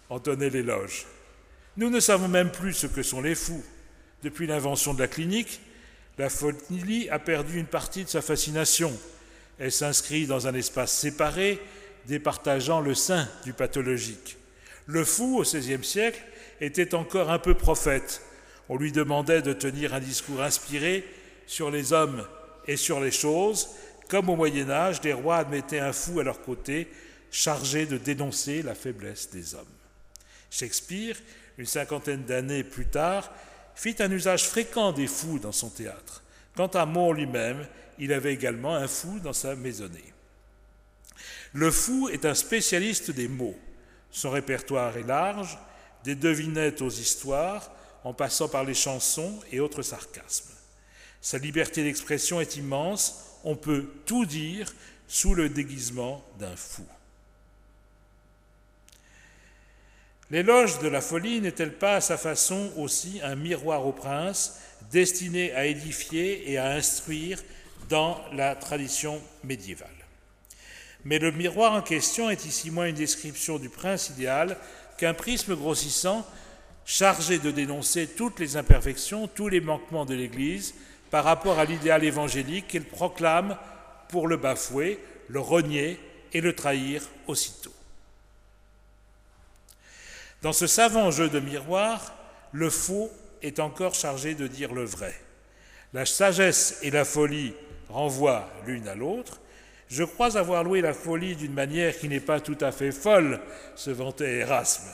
entonnait 0.09 0.49
l'éloge. 0.49 1.05
Nous 1.77 1.89
ne 1.89 1.99
savons 1.99 2.27
même 2.27 2.51
plus 2.51 2.73
ce 2.73 2.87
que 2.87 3.03
sont 3.03 3.21
les 3.21 3.35
fous. 3.35 3.63
Depuis 4.23 4.47
l'invention 4.47 4.93
de 4.93 4.99
la 4.99 5.07
clinique, 5.07 5.61
la 6.17 6.29
folie 6.29 7.07
a 7.09 7.19
perdu 7.19 7.57
une 7.57 7.67
partie 7.67 8.03
de 8.03 8.09
sa 8.09 8.21
fascination. 8.21 8.91
Elle 9.59 9.71
s'inscrit 9.71 10.27
dans 10.27 10.47
un 10.47 10.53
espace 10.53 10.91
séparé, 10.91 11.61
départageant 12.05 12.81
le 12.81 12.95
sein 12.95 13.29
du 13.45 13.53
pathologique. 13.53 14.37
Le 14.87 15.05
fou, 15.05 15.37
au 15.39 15.43
XVIe 15.43 15.83
siècle, 15.83 16.21
était 16.59 16.95
encore 16.95 17.29
un 17.29 17.39
peu 17.39 17.53
prophète. 17.53 18.21
On 18.67 18.75
lui 18.75 18.91
demandait 18.91 19.41
de 19.41 19.53
tenir 19.53 19.93
un 19.93 19.99
discours 19.99 20.41
inspiré 20.41 21.05
sur 21.47 21.71
les 21.71 21.93
hommes 21.93 22.25
et 22.69 22.77
sur 22.77 22.99
les 22.99 23.09
choses, 23.11 23.67
comme 24.09 24.29
au 24.29 24.35
Moyen 24.35 24.69
Âge, 24.69 25.01
des 25.01 25.11
rois 25.11 25.37
admettaient 25.37 25.79
un 25.79 25.91
fou 25.91 26.19
à 26.19 26.23
leur 26.23 26.39
côté, 26.43 26.87
chargé 27.31 27.87
de 27.87 27.97
dénoncer 27.97 28.61
la 28.61 28.75
faiblesse 28.75 29.31
des 29.31 29.55
hommes. 29.55 29.65
Shakespeare, 30.51 31.15
une 31.57 31.65
cinquantaine 31.65 32.25
d'années 32.25 32.63
plus 32.63 32.85
tard, 32.85 33.31
fit 33.73 33.95
un 33.97 34.11
usage 34.11 34.47
fréquent 34.47 34.91
des 34.91 35.07
fous 35.07 35.39
dans 35.39 35.51
son 35.51 35.71
théâtre. 35.71 36.21
Quant 36.55 36.67
à 36.67 36.85
Moore 36.85 37.13
lui-même, 37.13 37.65
il 37.97 38.13
avait 38.13 38.35
également 38.35 38.75
un 38.75 38.87
fou 38.87 39.19
dans 39.19 39.33
sa 39.33 39.55
maisonnée. 39.55 40.13
Le 41.53 41.71
fou 41.71 42.07
est 42.09 42.25
un 42.25 42.35
spécialiste 42.35 43.09
des 43.09 43.27
mots. 43.27 43.57
Son 44.11 44.29
répertoire 44.29 44.95
est 44.95 45.07
large, 45.07 45.57
des 46.03 46.13
devinettes 46.13 46.83
aux 46.83 46.89
histoires, 46.89 47.71
en 48.03 48.13
passant 48.13 48.47
par 48.47 48.63
les 48.63 48.75
chansons 48.75 49.39
et 49.51 49.59
autres 49.59 49.81
sarcasmes. 49.81 50.48
Sa 51.21 51.37
liberté 51.37 51.83
d'expression 51.83 52.39
est 52.39 52.55
immense, 52.55 53.39
on 53.43 53.55
peut 53.55 53.87
tout 54.05 54.25
dire 54.25 54.73
sous 55.07 55.33
le 55.33 55.49
déguisement 55.49 56.23
d'un 56.39 56.55
fou. 56.55 56.85
L'éloge 60.31 60.79
de 60.79 60.87
la 60.87 61.01
folie 61.01 61.41
n'est-elle 61.41 61.73
pas 61.73 61.95
à 61.95 62.01
sa 62.01 62.17
façon 62.17 62.71
aussi 62.77 63.19
un 63.23 63.35
miroir 63.35 63.87
au 63.87 63.91
prince 63.91 64.59
destiné 64.91 65.51
à 65.53 65.65
édifier 65.65 66.51
et 66.51 66.57
à 66.57 66.71
instruire 66.71 67.41
dans 67.89 68.21
la 68.33 68.55
tradition 68.55 69.19
médiévale? 69.43 69.89
Mais 71.03 71.17
le 71.17 71.31
miroir 71.31 71.73
en 71.73 71.81
question 71.81 72.29
est 72.29 72.45
ici 72.45 72.69
moins 72.69 72.85
une 72.85 72.95
description 72.95 73.57
du 73.57 73.69
prince 73.69 74.09
idéal 74.09 74.57
qu'un 74.97 75.15
prisme 75.15 75.55
grossissant 75.55 76.25
chargé 76.85 77.39
de 77.39 77.51
dénoncer 77.51 78.07
toutes 78.07 78.39
les 78.39 78.57
imperfections, 78.57 79.27
tous 79.27 79.47
les 79.47 79.61
manquements 79.61 80.05
de 80.05 80.13
l'Église 80.13 80.75
par 81.11 81.23
rapport 81.23 81.59
à 81.59 81.65
l'idéal 81.65 82.03
évangélique 82.03 82.67
qu'elle 82.67 82.85
proclame 82.85 83.57
pour 84.09 84.27
le 84.27 84.37
bafouer, 84.37 84.99
le 85.27 85.39
renier 85.39 85.99
et 86.33 86.41
le 86.41 86.53
trahir 86.53 87.01
aussitôt. 87.27 87.73
Dans 90.41 90.53
ce 90.53 90.67
savant 90.67 91.11
jeu 91.11 91.29
de 91.29 91.39
miroir, 91.39 92.15
le 92.51 92.69
faux 92.69 93.11
est 93.41 93.59
encore 93.59 93.93
chargé 93.93 94.35
de 94.35 94.47
dire 94.47 94.73
le 94.73 94.85
vrai. 94.85 95.13
La 95.93 96.05
sagesse 96.05 96.79
et 96.81 96.91
la 96.91 97.05
folie 97.05 97.53
renvoient 97.89 98.49
l'une 98.65 98.87
à 98.87 98.95
l'autre. 98.95 99.39
Je 99.89 100.03
crois 100.03 100.37
avoir 100.37 100.63
loué 100.63 100.81
la 100.81 100.93
folie 100.93 101.35
d'une 101.35 101.53
manière 101.53 101.97
qui 101.97 102.07
n'est 102.07 102.19
pas 102.19 102.39
tout 102.39 102.57
à 102.61 102.71
fait 102.71 102.91
folle, 102.91 103.39
se 103.75 103.89
vantait 103.89 104.39
Erasme. 104.39 104.87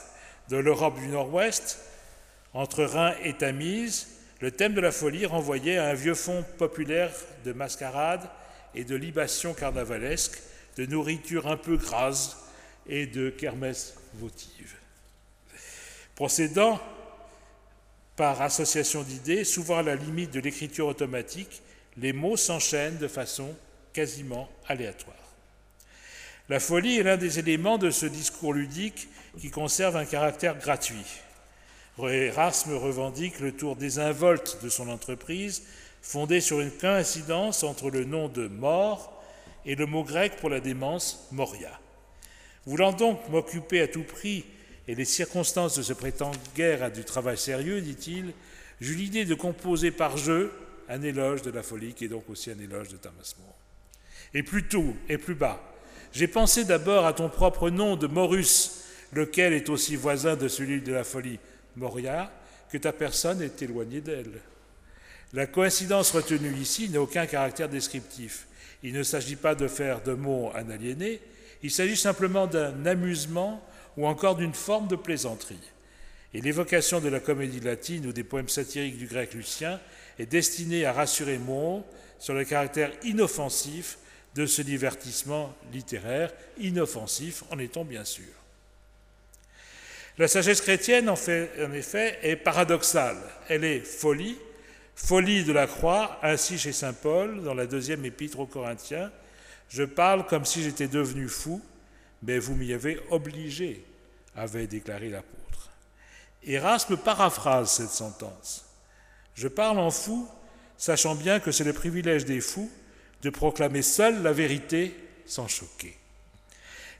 De 0.48 0.56
l'Europe 0.56 0.98
du 0.98 1.08
Nord-Ouest, 1.08 1.80
entre 2.54 2.84
Rhin 2.84 3.14
et 3.22 3.34
Tamise, 3.34 4.15
le 4.40 4.50
thème 4.50 4.74
de 4.74 4.80
la 4.80 4.92
folie 4.92 5.26
renvoyait 5.26 5.78
à 5.78 5.88
un 5.88 5.94
vieux 5.94 6.14
fond 6.14 6.44
populaire 6.58 7.10
de 7.44 7.52
mascarade 7.52 8.28
et 8.74 8.84
de 8.84 8.94
libation 8.94 9.54
carnavalesque, 9.54 10.38
de 10.76 10.84
nourriture 10.84 11.46
un 11.46 11.56
peu 11.56 11.76
grasse 11.76 12.36
et 12.86 13.06
de 13.06 13.30
kermesse 13.30 13.94
votive. 14.14 14.74
Procédant 16.14 16.80
par 18.14 18.40
association 18.42 19.02
d'idées, 19.02 19.44
souvent 19.44 19.78
à 19.78 19.82
la 19.82 19.94
limite 19.94 20.32
de 20.32 20.40
l'écriture 20.40 20.86
automatique, 20.86 21.62
les 21.96 22.12
mots 22.12 22.36
s'enchaînent 22.36 22.98
de 22.98 23.08
façon 23.08 23.54
quasiment 23.92 24.48
aléatoire. 24.66 25.16
La 26.48 26.60
folie 26.60 26.98
est 26.98 27.02
l'un 27.02 27.16
des 27.16 27.38
éléments 27.38 27.78
de 27.78 27.90
ce 27.90 28.06
discours 28.06 28.52
ludique 28.52 29.08
qui 29.38 29.50
conserve 29.50 29.96
un 29.96 30.04
caractère 30.04 30.58
gratuit. 30.58 31.04
Erasme 31.98 32.74
revendique 32.74 33.40
le 33.40 33.52
tour 33.52 33.76
désinvolte 33.76 34.58
de 34.62 34.68
son 34.68 34.88
entreprise, 34.88 35.62
fondée 36.02 36.40
sur 36.40 36.60
une 36.60 36.70
coïncidence 36.70 37.62
entre 37.62 37.90
le 37.90 38.04
nom 38.04 38.28
de 38.28 38.48
mort 38.48 39.22
et 39.64 39.74
le 39.74 39.86
mot 39.86 40.04
grec 40.04 40.36
pour 40.36 40.50
la 40.50 40.60
démence, 40.60 41.26
moria. 41.32 41.80
Voulant 42.66 42.92
donc 42.92 43.28
m'occuper 43.28 43.80
à 43.80 43.88
tout 43.88 44.02
prix 44.02 44.44
et 44.88 44.94
les 44.94 45.04
circonstances 45.04 45.76
de 45.76 45.82
ce 45.82 45.92
prétend 45.92 46.32
guère 46.54 46.82
à 46.82 46.90
du 46.90 47.04
travail 47.04 47.38
sérieux, 47.38 47.80
dit-il, 47.80 48.32
j'eus 48.80 48.94
l'idée 48.94 49.24
de 49.24 49.34
composer 49.34 49.90
par 49.90 50.16
jeu 50.16 50.52
un 50.88 51.02
éloge 51.02 51.42
de 51.42 51.50
la 51.50 51.62
folie, 51.62 51.94
qui 51.94 52.04
est 52.04 52.08
donc 52.08 52.28
aussi 52.28 52.50
un 52.50 52.58
éloge 52.58 52.88
de 52.88 52.96
Thomas 52.96 53.34
More. 53.40 53.56
Et 54.34 54.42
plus 54.42 54.68
tôt 54.68 54.94
et 55.08 55.18
plus 55.18 55.34
bas, 55.34 55.60
j'ai 56.12 56.28
pensé 56.28 56.64
d'abord 56.64 57.06
à 57.06 57.12
ton 57.12 57.28
propre 57.28 57.70
nom 57.70 57.96
de 57.96 58.06
Morus, 58.06 58.84
lequel 59.12 59.52
est 59.52 59.68
aussi 59.68 59.96
voisin 59.96 60.36
de 60.36 60.46
celui 60.46 60.80
de 60.80 60.92
la 60.92 61.04
folie, 61.04 61.38
Moria, 61.76 62.32
que 62.70 62.78
ta 62.78 62.92
personne 62.92 63.42
est 63.42 63.62
éloignée 63.62 64.00
d'elle. 64.00 64.40
La 65.32 65.46
coïncidence 65.46 66.10
retenue 66.10 66.54
ici 66.54 66.88
n'a 66.88 67.00
aucun 67.00 67.26
caractère 67.26 67.68
descriptif. 67.68 68.46
Il 68.82 68.92
ne 68.92 69.02
s'agit 69.02 69.36
pas 69.36 69.54
de 69.54 69.68
faire 69.68 70.02
de 70.02 70.12
mots 70.12 70.50
un 70.54 70.70
aliéné, 70.70 71.20
il 71.62 71.70
s'agit 71.70 71.96
simplement 71.96 72.46
d'un 72.46 72.86
amusement 72.86 73.62
ou 73.96 74.06
encore 74.06 74.36
d'une 74.36 74.54
forme 74.54 74.88
de 74.88 74.96
plaisanterie. 74.96 75.72
Et 76.34 76.40
l'évocation 76.40 77.00
de 77.00 77.08
la 77.08 77.20
comédie 77.20 77.60
latine 77.60 78.06
ou 78.06 78.12
des 78.12 78.24
poèmes 78.24 78.48
satiriques 78.48 78.98
du 78.98 79.06
grec 79.06 79.32
lucien 79.34 79.80
est 80.18 80.26
destinée 80.26 80.84
à 80.84 80.92
rassurer 80.92 81.38
Mon 81.38 81.84
sur 82.18 82.34
le 82.34 82.44
caractère 82.44 82.92
inoffensif 83.04 83.98
de 84.34 84.46
ce 84.46 84.62
divertissement 84.62 85.54
littéraire, 85.72 86.32
inoffensif 86.58 87.44
en 87.50 87.58
étant 87.58 87.84
bien 87.84 88.04
sûr. 88.04 88.24
La 90.18 90.28
sagesse 90.28 90.62
chrétienne, 90.62 91.10
en, 91.10 91.16
effet, 91.72 92.18
est 92.22 92.36
paradoxale. 92.36 93.18
Elle 93.48 93.64
est 93.64 93.80
folie, 93.80 94.38
folie 94.94 95.44
de 95.44 95.52
la 95.52 95.66
croix, 95.66 96.18
ainsi 96.22 96.56
chez 96.56 96.72
Saint 96.72 96.94
Paul, 96.94 97.42
dans 97.42 97.52
la 97.52 97.66
deuxième 97.66 98.04
épître 98.04 98.40
aux 98.40 98.46
Corinthiens. 98.46 99.12
Je 99.68 99.82
parle 99.82 100.26
comme 100.26 100.46
si 100.46 100.62
j'étais 100.62 100.88
devenu 100.88 101.28
fou, 101.28 101.60
mais 102.22 102.38
vous 102.38 102.54
m'y 102.54 102.72
avez 102.72 102.98
obligé, 103.10 103.84
avait 104.34 104.66
déclaré 104.66 105.10
l'apôtre. 105.10 105.70
Erasme 106.44 106.96
paraphrase 106.96 107.72
cette 107.72 107.90
sentence. 107.90 108.64
Je 109.34 109.48
parle 109.48 109.78
en 109.78 109.90
fou, 109.90 110.26
sachant 110.78 111.14
bien 111.14 111.40
que 111.40 111.52
c'est 111.52 111.64
le 111.64 111.74
privilège 111.74 112.24
des 112.24 112.40
fous 112.40 112.70
de 113.20 113.28
proclamer 113.28 113.82
seul 113.82 114.22
la 114.22 114.32
vérité 114.32 114.94
sans 115.26 115.48
choquer. 115.48 115.96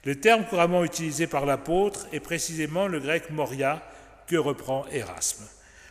Le 0.07 0.15
terme 0.15 0.45
couramment 0.45 0.85
utilisé 0.85 1.27
par 1.27 1.45
l'apôtre 1.45 2.07
est 2.13 2.21
précisément 2.21 2.87
le 2.87 3.01
grec 3.01 3.29
moria 3.29 3.83
que 4.25 4.37
reprend 4.37 4.87
Erasme. 4.87 5.43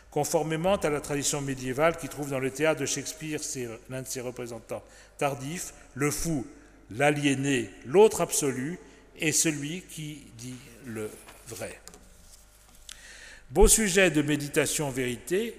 Conformément 0.09 0.75
à 0.77 0.89
la 0.89 1.01
tradition 1.01 1.39
médiévale 1.39 1.97
qui 1.97 2.09
trouve 2.09 2.31
dans 2.31 2.39
le 2.39 2.49
théâtre 2.49 2.81
de 2.81 2.87
Shakespeare 2.87 3.39
l'un 3.91 4.01
de 4.01 4.07
ses 4.07 4.21
représentants 4.21 4.83
tardifs, 5.19 5.71
le 5.93 6.09
fou, 6.09 6.47
l'aliéné, 6.89 7.69
l'autre 7.85 8.21
absolu, 8.21 8.79
et 9.19 9.31
celui 9.31 9.83
qui 9.83 10.25
dit 10.39 10.57
le 10.87 11.11
vrai. 11.45 11.79
Beau 13.51 13.67
sujet 13.67 14.09
de 14.09 14.23
méditation 14.23 14.89
vérité 14.89 15.53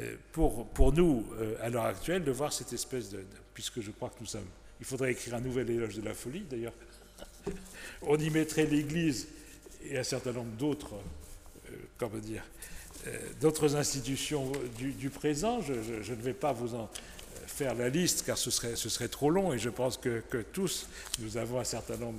euh, 0.00 0.16
pour, 0.32 0.66
pour 0.70 0.92
nous, 0.92 1.24
euh, 1.38 1.54
à 1.62 1.68
l'heure 1.68 1.84
actuelle, 1.84 2.24
de 2.24 2.32
voir 2.32 2.52
cette 2.52 2.72
espèce 2.72 3.10
de, 3.10 3.24
Puisque 3.54 3.80
je 3.80 3.92
crois 3.92 4.08
que 4.08 4.18
nous 4.18 4.26
sommes. 4.26 4.48
Il 4.80 4.86
faudrait 4.86 5.12
écrire 5.12 5.36
un 5.36 5.40
nouvel 5.40 5.70
éloge 5.70 5.94
de 5.94 6.02
la 6.02 6.12
folie, 6.12 6.44
d'ailleurs. 6.50 6.74
On 8.02 8.18
y 8.18 8.30
mettrait 8.30 8.66
l'Église 8.66 9.28
et 9.84 9.98
un 9.98 10.02
certain 10.02 10.32
nombre 10.32 10.52
d'autres 10.58 10.94
euh, 10.94 11.76
comment 11.98 12.18
dire, 12.18 12.42
d'autres 13.40 13.76
institutions 13.76 14.50
du, 14.78 15.10
présent. 15.10 15.60
Je, 15.60 15.72
ne 15.72 16.22
vais 16.22 16.32
pas 16.32 16.52
vous 16.52 16.74
en 16.74 16.90
faire 17.46 17.74
la 17.74 17.88
liste 17.88 18.24
car 18.26 18.36
ce 18.36 18.50
serait, 18.50 18.76
ce 18.76 18.88
serait 18.88 19.08
trop 19.08 19.30
long 19.30 19.52
et 19.52 19.58
je 19.58 19.70
pense 19.70 19.96
que, 19.96 20.22
que 20.28 20.38
tous, 20.38 20.88
nous 21.20 21.36
avons 21.36 21.60
un 21.60 21.64
certain 21.64 21.96
nombre 21.96 22.18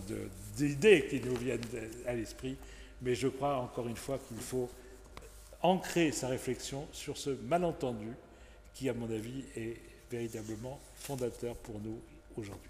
d'idées 0.56 1.08
qui 1.10 1.20
nous 1.20 1.36
viennent 1.36 1.62
à 2.06 2.14
l'esprit, 2.14 2.58
mais 3.02 3.16
je 3.16 3.28
crois 3.28 3.58
encore 3.58 3.88
une 3.88 3.98
fois 3.98 4.20
qu'il 4.28 4.40
faut 4.40 4.70
ancrer 5.62 6.12
sa 6.12 6.28
réflexion 6.28 6.88
sur 6.92 7.18
ce 7.18 7.32
malentendu 7.48 8.10
qui, 8.74 8.90
à 8.90 8.94
mon 8.94 9.10
avis, 9.12 9.44
est 9.56 9.78
véritablement 10.10 10.80
fondateur 10.96 11.56
pour 11.56 11.80
nous 11.80 12.00
aujourd'hui. 12.36 12.70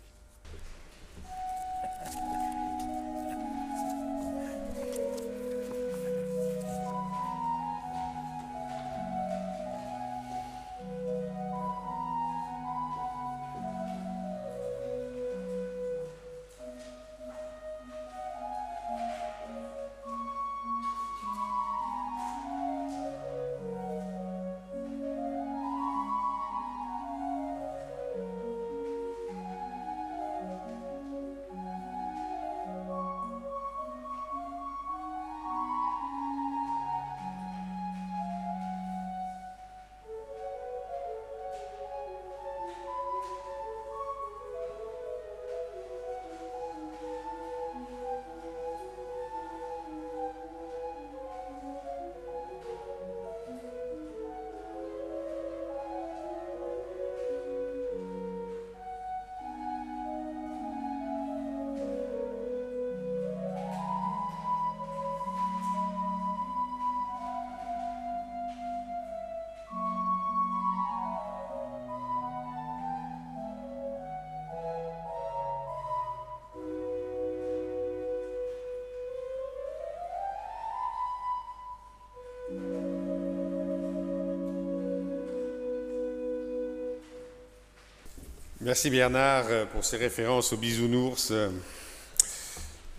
Merci 88.68 88.90
Bernard 88.90 89.46
euh, 89.48 89.66
pour 89.66 89.86
ces 89.86 89.96
références 89.96 90.52
aux 90.52 90.58
bisounours, 90.58 91.30
euh, 91.32 91.48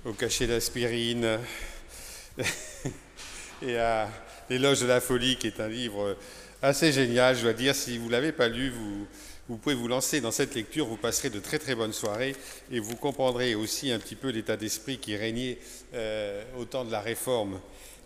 au 0.06 0.14
cachet 0.14 0.46
d'aspirine 0.46 1.38
et 3.62 3.76
à 3.76 4.08
L'éloge 4.48 4.80
de 4.80 4.86
la 4.86 5.02
folie, 5.02 5.36
qui 5.36 5.46
est 5.46 5.60
un 5.60 5.68
livre 5.68 6.16
assez 6.62 6.90
génial. 6.90 7.36
Je 7.36 7.42
dois 7.42 7.52
dire, 7.52 7.74
si 7.74 7.98
vous 7.98 8.06
ne 8.06 8.12
l'avez 8.12 8.32
pas 8.32 8.48
lu, 8.48 8.70
vous, 9.46 9.58
pouvez 9.58 9.74
vous 9.74 9.88
lancer 9.88 10.22
dans 10.22 10.30
cette 10.30 10.54
lecture, 10.54 10.86
vous 10.86 10.96
passerez 10.96 11.28
de 11.28 11.38
très 11.38 11.58
très 11.58 11.74
bonnes 11.74 11.92
soirées 11.92 12.34
et 12.70 12.80
vous 12.80 12.96
comprendrez 12.96 13.54
aussi 13.54 13.92
un 13.92 13.98
petit 13.98 14.16
peu 14.16 14.30
l'état 14.30 14.56
d'esprit 14.56 14.96
qui 14.96 15.16
régnait 15.16 15.58
euh, 15.92 16.44
au 16.58 16.64
temps 16.64 16.86
de 16.86 16.92
la 16.92 17.02
Réforme. 17.02 17.60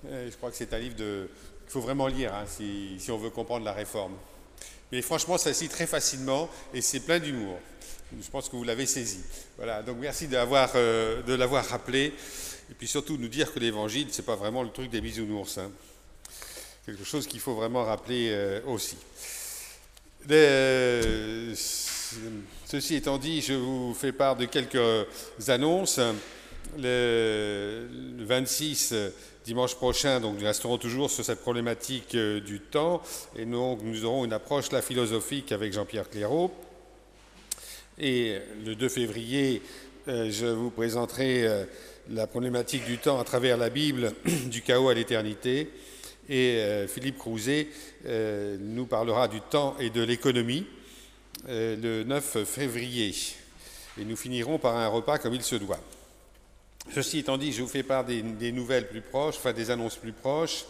je 0.05 0.35
crois 0.37 0.51
que 0.51 0.57
c'est 0.57 0.75
un 0.75 0.81
livre 0.81 0.97
qu'il 0.97 1.29
faut 1.69 1.81
vraiment 1.81 2.09
lire 2.09 2.35
hein, 2.35 2.45
si 2.45 3.09
on 3.13 3.19
veut 3.19 3.31
comprendre 3.31 3.65
la 3.65 3.73
Réforme. 3.73 4.17
Mais 4.93 5.01
franchement, 5.01 5.39
ça 5.39 5.51
lit 5.53 5.69
très 5.71 5.87
facilement 5.87 6.51
et 6.75 6.83
c'est 6.83 7.01
plein 7.01 7.19
d'humour. 7.19 7.59
Je 8.23 8.31
pense 8.31 8.51
que 8.51 8.57
vous 8.57 8.63
l'avez 8.63 8.85
saisi. 8.85 9.21
Voilà, 9.57 9.83
donc 9.83 9.97
merci 9.99 10.29
euh, 10.31 11.23
de 11.23 11.33
l'avoir 11.33 11.67
rappelé. 11.67 12.13
Et 12.71 12.75
puis 12.75 12.87
surtout 12.87 13.17
nous 13.17 13.29
dire 13.29 13.55
que 13.55 13.59
l'évangile, 13.59 14.09
ce 14.13 14.21
n'est 14.21 14.27
pas 14.27 14.37
vraiment 14.37 14.63
le 14.63 14.69
truc 14.69 14.91
des 14.91 15.01
bisounours. 15.01 15.57
Hein. 15.57 15.71
Quelque 16.85 17.05
chose 17.05 17.27
qu'il 17.27 17.41
faut 17.41 17.55
vraiment 17.55 17.85
rappeler 17.85 18.29
euh, 18.33 18.61
aussi. 18.67 18.99
ceci 22.67 22.95
étant 22.95 23.17
dit, 23.17 23.41
je 23.41 23.55
vous 23.55 23.95
fais 23.95 24.13
part 24.13 24.37
de 24.37 24.45
quelques 24.45 25.07
annonces. 25.49 26.01
Le, 26.77 27.89
le 28.19 28.25
26 28.25 28.95
dimanche 29.45 29.75
prochain, 29.75 30.21
donc 30.21 30.39
nous 30.39 30.47
resterons 30.47 30.79
toujours 30.79 31.11
sur 31.11 31.25
cette 31.25 31.41
problématique 31.41 32.15
euh, 32.15 32.41
du 32.41 32.61
temps, 32.61 33.03
et 33.37 33.45
nous, 33.45 33.79
nous 33.83 34.05
aurons 34.05 34.25
une 34.25 34.33
approche 34.33 34.71
là 34.71 34.83
philosophique 34.83 35.53
avec 35.53 35.73
Jean-Pierre 35.73 36.09
Clairaut. 36.09 36.53
Et 37.99 38.39
le 38.65 38.75
2 38.75 38.89
février, 38.89 39.63
euh, 40.09 40.31
je 40.31 40.47
vous 40.47 40.71
présenterai 40.71 41.47
euh, 41.47 41.65
la 42.11 42.27
problématique 42.27 42.85
du 42.85 42.99
temps 42.99 43.19
à 43.21 43.25
travers 43.25 43.57
la 43.57 43.71
Bible, 43.71 44.13
du 44.47 44.63
chaos 44.63 44.89
à 44.89 44.95
l'éternité. 44.95 45.71
Et 46.29 46.87
Philippe 46.87 47.19
Crouzet 47.19 47.67
nous 48.07 48.87
parlera 48.87 49.27
du 49.27 49.41
temps 49.41 49.75
et 49.81 49.91
de 49.91 50.03
l'économie 50.03 50.65
le 51.49 52.05
9 52.05 52.45
février. 52.45 53.13
Et 54.01 54.05
nous 54.05 54.17
finirons 54.17 54.57
par 54.59 54.77
un 54.77 54.87
repas 54.87 55.19
comme 55.19 55.35
il 55.35 55.43
se 55.43 55.57
doit. 55.57 55.81
Ceci 56.91 57.21
étant 57.21 57.39
dit, 57.39 57.53
je 57.53 57.63
vous 57.63 57.69
fais 57.69 57.83
part 57.83 58.05
des, 58.05 58.53
nouvelles 58.53 58.89
plus 58.89 59.01
proches, 59.01 59.37
enfin 59.39 59.53
des 59.53 59.71
annonces 59.71 59.97
plus 59.97 60.13
proches. 60.13 60.67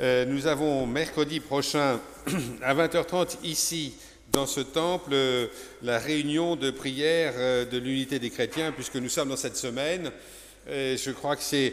Euh, 0.00 0.24
nous 0.24 0.46
avons 0.46 0.86
mercredi 0.86 1.38
prochain 1.38 2.00
à 2.62 2.74
20h30 2.74 3.36
ici, 3.44 3.94
dans 4.32 4.46
ce 4.46 4.60
temple, 4.60 5.14
la 5.82 5.98
réunion 5.98 6.56
de 6.56 6.70
prière 6.70 7.34
euh, 7.36 7.64
de 7.64 7.78
l'unité 7.78 8.18
des 8.18 8.30
chrétiens, 8.30 8.72
puisque 8.72 8.96
nous 8.96 9.08
sommes 9.08 9.28
dans 9.28 9.36
cette 9.36 9.56
semaine. 9.56 10.10
je 10.66 11.10
crois 11.12 11.36
que 11.36 11.42
c'est 11.42 11.72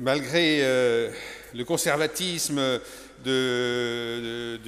malgré 0.00 0.60
euh, 0.62 1.10
le 1.54 1.64
conservatisme 1.64 2.80
des 3.24 4.58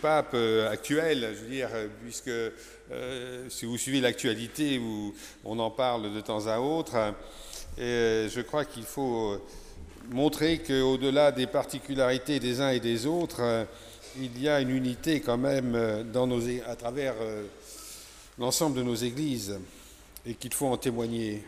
papes 0.00 0.36
actuels, 0.70 1.28
je 1.34 1.42
veux 1.42 1.50
dire, 1.50 1.70
puisque 2.02 2.30
si 3.48 3.64
vous 3.64 3.78
suivez 3.78 4.00
l'actualité, 4.00 4.80
on 5.44 5.58
en 5.58 5.70
parle 5.70 6.14
de 6.14 6.20
temps 6.20 6.46
à 6.46 6.58
autre, 6.58 7.14
et 7.78 7.80
euh, 7.80 8.28
je 8.28 8.40
crois 8.42 8.64
qu'il 8.64 8.84
faut 8.84 9.32
euh, 9.32 9.42
montrer 10.10 10.58
qu'au-delà 10.58 11.32
des 11.32 11.46
particularités 11.46 12.38
des 12.38 12.60
uns 12.60 12.70
et 12.70 12.80
des 12.80 13.06
autres, 13.06 13.40
euh, 13.40 13.64
il 14.20 14.40
y 14.42 14.48
a 14.48 14.60
une 14.60 14.70
unité 14.70 15.20
quand 15.20 15.38
même 15.38 16.04
dans 16.12 16.26
nos, 16.26 16.42
à 16.68 16.76
travers 16.76 17.14
l'ensemble 18.38 18.76
de 18.76 18.82
nos 18.82 18.94
églises 18.94 19.58
et 20.26 20.34
qu'il 20.34 20.52
faut 20.52 20.66
en 20.66 20.76
témoigner, 20.76 21.42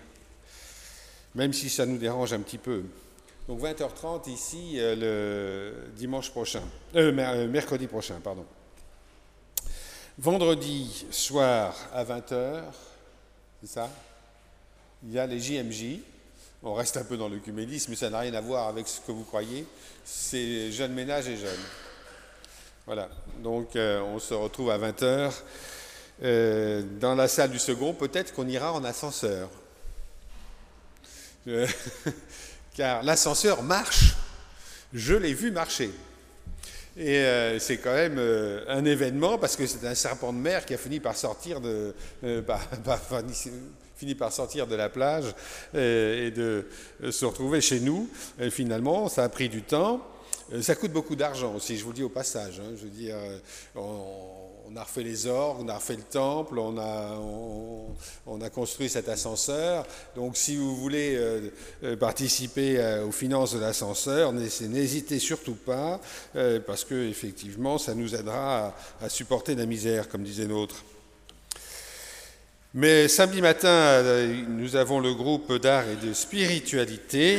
même 1.34 1.52
si 1.52 1.68
ça 1.68 1.84
nous 1.84 1.98
dérange 1.98 2.32
un 2.32 2.40
petit 2.40 2.56
peu. 2.56 2.84
Donc 3.48 3.60
20h30 3.60 4.30
ici 4.30 4.76
le 4.78 5.74
dimanche 5.94 6.30
prochain, 6.30 6.62
mercredi 6.94 7.86
prochain, 7.86 8.18
pardon. 8.24 8.46
Vendredi 10.16 11.04
soir 11.10 11.76
à 11.92 12.02
20h, 12.02 12.62
c'est 13.60 13.68
ça? 13.68 13.90
Il 15.02 15.12
y 15.12 15.18
a 15.18 15.26
les 15.26 15.38
JMJ, 15.38 16.00
on 16.64 16.72
reste 16.72 16.96
un 16.96 17.04
peu 17.04 17.16
dans 17.16 17.28
l'œcuménisme, 17.28 17.90
mais 17.90 17.96
ça 17.96 18.08
n'a 18.08 18.20
rien 18.20 18.32
à 18.34 18.40
voir 18.40 18.68
avec 18.68 18.88
ce 18.88 19.00
que 19.00 19.12
vous 19.12 19.24
croyez. 19.24 19.66
C'est 20.04 20.72
jeunes 20.72 20.94
ménages 20.94 21.28
et 21.28 21.36
jeunes. 21.36 21.50
Voilà. 22.86 23.08
Donc, 23.42 23.76
euh, 23.76 24.00
on 24.00 24.18
se 24.18 24.32
retrouve 24.32 24.70
à 24.70 24.78
20h 24.78 25.32
euh, 26.22 26.82
dans 27.00 27.14
la 27.14 27.28
salle 27.28 27.50
du 27.50 27.58
second. 27.58 27.92
Peut-être 27.92 28.32
qu'on 28.32 28.48
ira 28.48 28.72
en 28.72 28.82
ascenseur. 28.82 29.50
Euh, 31.48 31.66
car 32.74 33.02
l'ascenseur 33.02 33.62
marche. 33.62 34.14
Je 34.94 35.14
l'ai 35.14 35.34
vu 35.34 35.50
marcher. 35.50 35.90
Et 36.96 37.24
c'est 37.58 37.78
quand 37.78 37.92
même 37.92 38.20
un 38.68 38.84
événement 38.84 39.36
parce 39.36 39.56
que 39.56 39.66
c'est 39.66 39.84
un 39.84 39.96
serpent 39.96 40.32
de 40.32 40.38
mer 40.38 40.64
qui 40.64 40.74
a 40.74 40.78
fini 40.78 41.00
par 41.00 41.16
sortir 41.16 41.60
de, 41.60 41.92
finit 44.04 44.14
par 44.14 44.32
sortir 44.32 44.66
de 44.66 44.74
la 44.74 44.90
plage 44.90 45.34
et, 45.72 46.30
de 46.30 46.66
se 47.10 47.24
retrouver 47.24 47.62
chez 47.62 47.80
nous. 47.80 48.08
Finalement, 48.50 49.08
ça 49.08 49.24
a 49.24 49.28
pris 49.30 49.48
du 49.48 49.62
temps. 49.62 50.02
Euh, 50.52 50.62
ça 50.62 50.74
coûte 50.74 50.92
beaucoup 50.92 51.16
d'argent 51.16 51.54
aussi, 51.54 51.78
je 51.78 51.84
vous 51.84 51.90
le 51.90 51.96
dis 51.96 52.02
au 52.02 52.08
passage. 52.08 52.60
Hein. 52.60 52.74
je 52.76 52.84
veux 52.84 52.90
dire, 52.90 53.16
euh, 53.16 53.38
on, 53.76 54.76
a 54.76 54.82
refait 54.82 55.02
les 55.02 55.26
orgues, 55.26 55.60
on 55.60 55.68
a 55.68 55.76
refait 55.76 55.96
le 55.96 56.02
temple, 56.02 56.58
on 56.58 56.76
a, 56.78 57.18
on, 58.26 58.40
a 58.40 58.50
construit 58.50 58.88
cet 58.88 59.08
ascenseur. 59.08 59.86
Donc 60.16 60.36
si 60.36 60.56
vous 60.56 60.74
voulez 60.76 61.16
euh, 61.16 61.96
participer 61.96 63.02
aux 63.06 63.12
finances 63.12 63.54
de 63.54 63.60
l'ascenseur, 63.60 64.32
n'hésitez 64.32 65.18
surtout 65.18 65.54
pas, 65.54 66.00
parce 66.66 66.84
que 66.84 67.08
effectivement, 67.08 67.78
ça 67.78 67.94
nous 67.94 68.14
aidera 68.14 68.74
à, 69.00 69.04
à 69.04 69.08
supporter 69.08 69.54
la 69.54 69.66
misère, 69.66 70.08
comme 70.08 70.24
disait 70.24 70.46
l'autre. 70.46 70.84
Mais 72.76 73.06
samedi 73.06 73.40
matin, 73.40 74.02
nous 74.48 74.74
avons 74.74 74.98
le 74.98 75.14
groupe 75.14 75.52
d'art 75.58 75.88
et 75.88 75.94
de 75.94 76.12
spiritualité. 76.12 77.38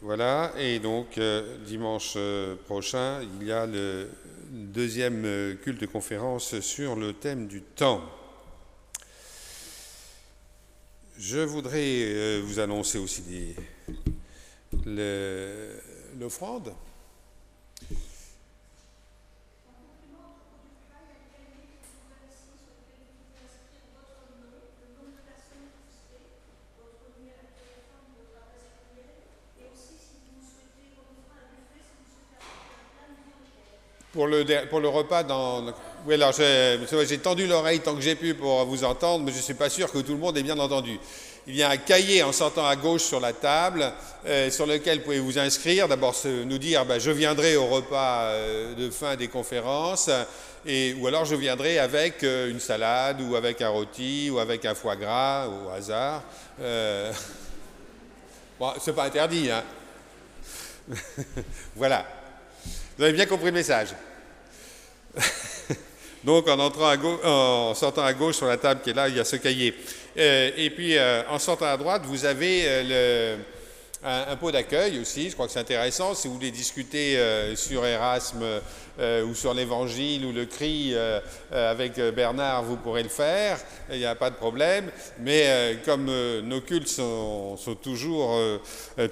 Voilà, 0.00 0.52
et 0.56 0.78
donc 0.78 1.18
euh, 1.18 1.58
dimanche 1.66 2.12
euh, 2.14 2.54
prochain, 2.54 3.20
il 3.40 3.48
y 3.48 3.50
a 3.50 3.66
le 3.66 4.08
deuxième 4.48 5.24
euh, 5.24 5.54
culte 5.56 5.80
de 5.80 5.86
conférence 5.86 6.60
sur 6.60 6.94
le 6.94 7.14
thème 7.14 7.48
du 7.48 7.62
temps. 7.62 8.00
Je 11.18 11.40
voudrais 11.40 12.40
vous 12.42 12.60
annoncer 12.60 12.98
aussi 12.98 13.56
l'offrande. 16.18 16.72
Pour 34.12 34.26
le, 34.26 34.88
repas 34.88 35.22
dans... 35.22 35.64
J'ai 36.06 37.18
tendu 37.18 37.46
l'oreille 37.46 37.80
tant 37.80 37.94
que 37.94 38.02
j'ai 38.02 38.14
pu 38.14 38.34
pour 38.34 38.64
vous 38.66 38.84
entendre, 38.84 39.24
mais 39.24 39.32
je 39.32 39.38
ne 39.38 39.42
suis 39.42 39.54
pas 39.54 39.70
sûr 39.70 39.90
que 39.90 39.98
tout 39.98 40.12
le 40.12 40.18
monde 40.18 40.36
ait 40.36 40.42
bien 40.42 40.58
entendu. 40.58 40.98
Il 41.46 41.56
y 41.56 41.62
a 41.62 41.70
un 41.70 41.76
cahier 41.76 42.22
en 42.22 42.30
sortant 42.30 42.66
à 42.66 42.76
gauche 42.76 43.02
sur 43.02 43.20
la 43.20 43.32
table 43.32 43.90
euh, 44.26 44.50
sur 44.50 44.66
lequel 44.66 44.98
vous 44.98 45.04
pouvez 45.04 45.18
vous 45.18 45.38
inscrire. 45.38 45.88
D'abord 45.88 46.14
nous 46.24 46.58
dire 46.58 46.84
ben, 46.84 47.00
je 47.00 47.10
viendrai 47.10 47.56
au 47.56 47.66
repas 47.66 48.24
euh, 48.24 48.74
de 48.74 48.90
fin 48.90 49.16
des 49.16 49.28
conférences, 49.28 50.08
ou 50.66 51.06
alors 51.06 51.24
je 51.24 51.34
viendrai 51.34 51.78
avec 51.78 52.22
euh, 52.22 52.50
une 52.50 52.60
salade, 52.60 53.20
ou 53.22 53.34
avec 53.34 53.62
un 53.62 53.70
rôti, 53.70 54.28
ou 54.30 54.38
avec 54.38 54.64
un 54.66 54.74
foie 54.74 54.96
gras, 54.96 55.48
au 55.48 55.70
hasard. 55.70 56.22
Bon, 58.60 58.72
c'est 58.80 58.94
pas 58.94 59.06
interdit, 59.06 59.50
hein. 59.50 59.64
voilà. 61.74 62.06
Vous 62.96 63.04
avez 63.04 63.12
bien 63.12 63.26
compris 63.26 63.46
le 63.46 63.52
message. 63.52 63.88
Donc 66.24 66.48
en, 66.48 66.58
entrant 66.58 66.88
à 66.88 66.96
en 66.96 67.74
sortant 67.74 68.04
à 68.04 68.12
gauche 68.12 68.36
sur 68.36 68.46
la 68.46 68.56
table 68.56 68.80
qui 68.82 68.90
est 68.90 68.94
là, 68.94 69.08
il 69.08 69.16
y 69.16 69.20
a 69.20 69.24
ce 69.24 69.36
cahier. 69.36 69.74
Euh, 70.16 70.50
et 70.56 70.70
puis 70.70 70.96
euh, 70.96 71.22
en 71.28 71.38
sortant 71.38 71.66
à 71.66 71.76
droite, 71.76 72.02
vous 72.04 72.24
avez 72.24 72.62
euh, 72.66 73.36
le 73.36 73.42
un, 74.04 74.36
pot 74.36 74.50
d'accueil 74.50 74.98
aussi, 74.98 75.30
je 75.30 75.34
crois 75.34 75.46
que 75.46 75.52
c'est 75.52 75.60
intéressant. 75.60 76.14
Si 76.14 76.26
vous 76.26 76.34
voulez 76.34 76.50
discuter 76.50 77.16
euh, 77.16 77.54
sur 77.54 77.86
Erasme 77.86 78.42
euh, 78.98 79.24
ou 79.24 79.34
sur 79.34 79.54
l'Évangile 79.54 80.26
ou 80.26 80.32
le 80.32 80.44
cri 80.44 80.90
euh, 80.92 81.20
avec 81.52 82.00
Bernard, 82.14 82.64
vous 82.64 82.76
pourrez 82.76 83.04
le 83.04 83.08
faire, 83.08 83.58
il 83.92 83.98
n'y 83.98 84.04
a 84.04 84.16
pas 84.16 84.30
de 84.30 84.34
problème. 84.34 84.90
Mais 85.20 85.78
comme 85.84 86.06
nos 86.42 86.60
cultes 86.60 86.88
sont, 86.88 87.56
toujours 87.80 88.38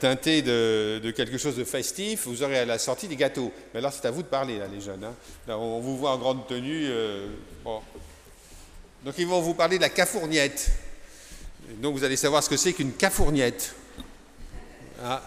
teintés 0.01 0.43
de, 0.43 1.13
quelque 1.15 1.39
chose 1.39 1.57
de 1.57 1.65
festif, 1.65 2.27
vous 2.27 2.43
aurez 2.43 2.59
à 2.59 2.65
la 2.65 2.79
sortie 2.79 3.07
des 3.07 3.17
gâteaux. 3.17 3.53
Mais 3.73 3.79
alors 3.79 3.93
c'est 3.93 4.07
à 4.07 4.11
vous 4.11 4.23
de 4.23 4.29
parler, 4.29 4.59
là, 4.59 4.67
les 4.73 4.81
jeunes. 4.81 5.05
Hein. 5.05 5.15
on 5.49 5.81
vous 5.81 5.97
voit 5.97 6.13
en 6.13 6.19
grande 6.19 6.47
tenue. 6.47 6.89
Donc 9.05 9.15
ils 9.19 9.27
vont 9.27 9.41
vous 9.41 9.55
parler 9.55 9.77
de 9.77 9.83
la 9.83 9.89
cafourniette. 9.89 10.71
Donc 11.77 11.95
vous 11.97 12.05
allez 12.05 12.17
savoir 12.17 12.43
ce 12.43 12.51
que 12.51 12.57
c'est 12.57 12.73
qu'une 12.73 12.93
cafourniette. 12.93 13.75
Ah. 15.03 15.23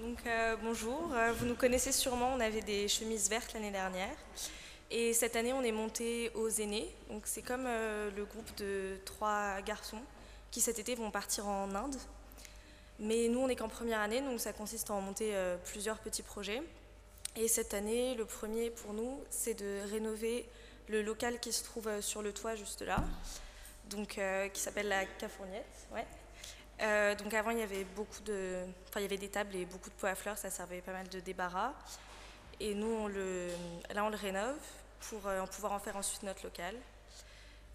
Donc 0.00 0.18
euh, 0.26 0.56
bonjour, 0.62 1.12
euh, 1.12 1.32
vous 1.32 1.44
nous 1.44 1.54
connaissez 1.54 1.92
sûrement, 1.92 2.32
on 2.34 2.40
avait 2.40 2.62
des 2.62 2.88
chemises 2.88 3.28
vertes 3.28 3.52
l'année 3.52 3.70
dernière. 3.70 4.16
Et 4.90 5.12
cette 5.12 5.36
année, 5.36 5.52
on 5.52 5.62
est 5.62 5.72
monté 5.72 6.30
aux 6.36 6.48
aînés. 6.48 6.90
Donc 7.10 7.24
c'est 7.26 7.42
comme 7.42 7.64
euh, 7.66 8.10
le 8.16 8.24
groupe 8.24 8.56
de 8.56 8.96
trois 9.04 9.60
garçons 9.60 10.00
qui 10.50 10.62
cet 10.62 10.78
été 10.78 10.94
vont 10.94 11.10
partir 11.10 11.46
en 11.46 11.74
Inde. 11.74 11.96
Mais 12.98 13.28
nous, 13.28 13.40
on 13.40 13.48
n'est 13.48 13.56
qu'en 13.56 13.68
première 13.68 14.00
année, 14.00 14.22
donc 14.22 14.40
ça 14.40 14.54
consiste 14.54 14.88
à 14.88 14.94
en 14.94 15.02
monter 15.02 15.34
plusieurs 15.66 15.98
petits 15.98 16.22
projets. 16.22 16.62
Et 17.34 17.46
cette 17.46 17.74
année, 17.74 18.14
le 18.14 18.24
premier 18.24 18.70
pour 18.70 18.94
nous, 18.94 19.20
c'est 19.28 19.52
de 19.52 19.80
rénover 19.90 20.48
le 20.88 21.02
local 21.02 21.38
qui 21.40 21.52
se 21.52 21.62
trouve 21.62 22.00
sur 22.00 22.22
le 22.22 22.32
toit 22.32 22.54
juste 22.54 22.80
là 22.80 23.04
donc, 23.88 24.18
euh, 24.18 24.48
qui 24.48 24.60
s'appelle 24.60 24.88
la 24.88 25.04
Cafourniette. 25.04 25.86
Ouais. 25.92 26.06
Euh, 26.82 27.14
donc 27.14 27.32
avant, 27.32 27.50
il 27.50 27.58
y 27.58 27.62
avait 27.62 27.84
beaucoup 27.84 28.20
de, 28.24 28.64
enfin, 28.88 29.00
il 29.00 29.02
y 29.02 29.06
avait 29.06 29.16
des 29.16 29.30
tables 29.30 29.56
et 29.56 29.64
beaucoup 29.64 29.88
de 29.88 29.94
pots 29.94 30.06
à 30.06 30.14
fleurs, 30.14 30.36
ça 30.36 30.50
servait 30.50 30.82
pas 30.82 30.92
mal 30.92 31.08
de 31.08 31.20
débarras. 31.20 31.72
Et 32.60 32.74
nous, 32.74 33.08
là, 33.08 34.04
on 34.04 34.10
le 34.10 34.16
rénove 34.16 34.56
pour 35.08 35.26
euh, 35.26 35.44
pouvoir 35.46 35.72
en 35.72 35.78
faire 35.78 35.96
ensuite 35.96 36.22
notre 36.22 36.44
local. 36.44 36.74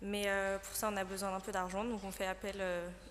Mais 0.03 0.27
pour 0.63 0.75
ça, 0.75 0.89
on 0.91 0.97
a 0.97 1.03
besoin 1.03 1.29
d'un 1.29 1.39
peu 1.39 1.51
d'argent, 1.51 1.83
donc 1.83 2.03
on 2.03 2.11
fait 2.11 2.25
appel 2.25 2.59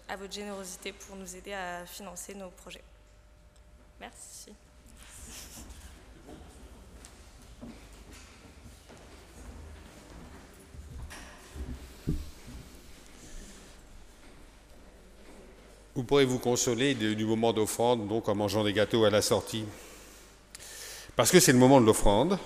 à 0.09 0.16
votre 0.16 0.32
générosité 0.32 0.92
pour 0.92 1.14
nous 1.14 1.36
aider 1.36 1.53
à 1.53 1.86
financer 1.86 2.34
nos 2.34 2.51
projets. 2.51 2.82
Merci. 4.01 4.53
Vous 16.01 16.07
pourrez 16.07 16.24
vous 16.24 16.38
consoler 16.38 16.94
du 16.94 17.26
moment 17.26 17.53
d'offrande, 17.53 18.09
donc 18.09 18.26
en 18.30 18.34
mangeant 18.34 18.64
des 18.64 18.72
gâteaux 18.72 19.05
à 19.05 19.11
la 19.11 19.20
sortie. 19.20 19.66
Parce 21.14 21.30
que 21.30 21.40
c'est 21.40 21.53
le 21.53 21.59
moment 21.59 21.78
de 21.78 21.84
l'offrande. 21.84 22.38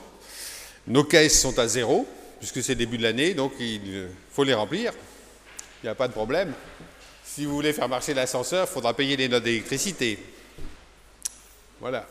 Nos 0.88 1.04
caisses 1.04 1.40
sont 1.40 1.56
à 1.60 1.68
zéro, 1.68 2.04
puisque 2.40 2.64
c'est 2.64 2.74
début 2.74 2.98
de 2.98 3.04
l'année, 3.04 3.32
donc 3.32 3.52
il 3.60 4.08
faut 4.32 4.42
les 4.42 4.54
remplir. 4.54 4.92
Il 5.80 5.86
n'y 5.86 5.88
a 5.88 5.94
pas 5.94 6.08
de 6.08 6.12
problème. 6.12 6.52
Si 7.24 7.44
vous 7.44 7.54
voulez 7.54 7.72
faire 7.72 7.88
marcher 7.88 8.12
l'ascenseur, 8.12 8.66
il 8.68 8.74
faudra 8.74 8.92
payer 8.92 9.16
les 9.16 9.28
notes 9.28 9.44
d'électricité. 9.44 10.18
Voilà. 11.80 12.08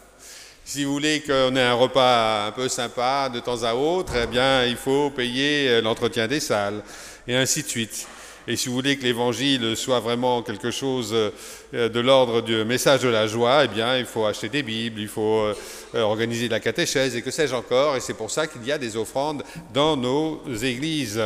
Si 0.63 0.85
vous 0.85 0.93
voulez 0.93 1.23
qu'on 1.23 1.57
ait 1.57 1.61
un 1.61 1.73
repas 1.73 2.47
un 2.47 2.51
peu 2.53 2.69
sympa 2.69 3.27
de 3.27 3.41
temps 3.41 3.63
à 3.63 3.73
autre, 3.73 4.13
eh 4.15 4.27
bien, 4.27 4.63
il 4.63 4.77
faut 4.77 5.09
payer 5.09 5.81
l'entretien 5.81 6.25
des 6.25 6.39
salles, 6.39 6.81
et 7.27 7.35
ainsi 7.35 7.63
de 7.63 7.67
suite. 7.67 8.07
Et 8.47 8.55
si 8.57 8.67
vous 8.67 8.75
voulez 8.75 8.97
que 8.97 9.03
l'évangile 9.03 9.75
soit 9.77 9.99
vraiment 9.99 10.41
quelque 10.41 10.69
chose 10.69 11.13
euh, 11.13 11.89
de 11.89 11.99
l'ordre 11.99 12.41
du 12.41 12.65
message 12.65 13.01
de 13.01 13.07
la 13.07 13.25
joie, 13.25 13.63
eh 13.63 13.67
bien, 13.67 13.97
il 13.97 14.05
faut 14.05 14.25
acheter 14.25 14.49
des 14.49 14.63
Bibles, 14.63 14.99
il 14.99 15.07
faut 15.07 15.39
euh, 15.39 15.53
organiser 16.01 16.47
de 16.47 16.53
la 16.53 16.59
catéchèse 16.59 17.15
et 17.15 17.21
que 17.21 17.31
sais-je 17.31 17.55
encore. 17.55 17.95
Et 17.95 18.01
c'est 18.01 18.15
pour 18.15 18.31
ça 18.31 18.47
qu'il 18.47 18.65
y 18.65 18.71
a 18.71 18.77
des 18.77 18.97
offrandes 18.97 19.43
dans 19.73 19.95
nos 19.95 20.41
églises 20.61 21.21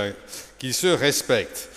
qui 0.60 0.74
se 0.74 0.88
respectent. 0.88 1.70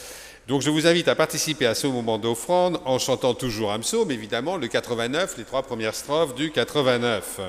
Donc 0.47 0.62
je 0.62 0.70
vous 0.70 0.86
invite 0.86 1.09
à 1.09 1.14
participer 1.14 1.66
à 1.66 1.74
ce 1.74 1.86
moment 1.86 2.18
d'offrande 2.18 2.80
en 2.84 2.99
chantant 2.99 3.34
toujours 3.34 3.72
un 3.72 3.78
psaume, 3.78 4.11
évidemment, 4.11 4.57
le 4.57 4.66
89, 4.66 5.36
les 5.38 5.45
trois 5.45 5.62
premières 5.62 5.95
strophes 5.95 6.34
du 6.34 6.51
89. 6.51 7.41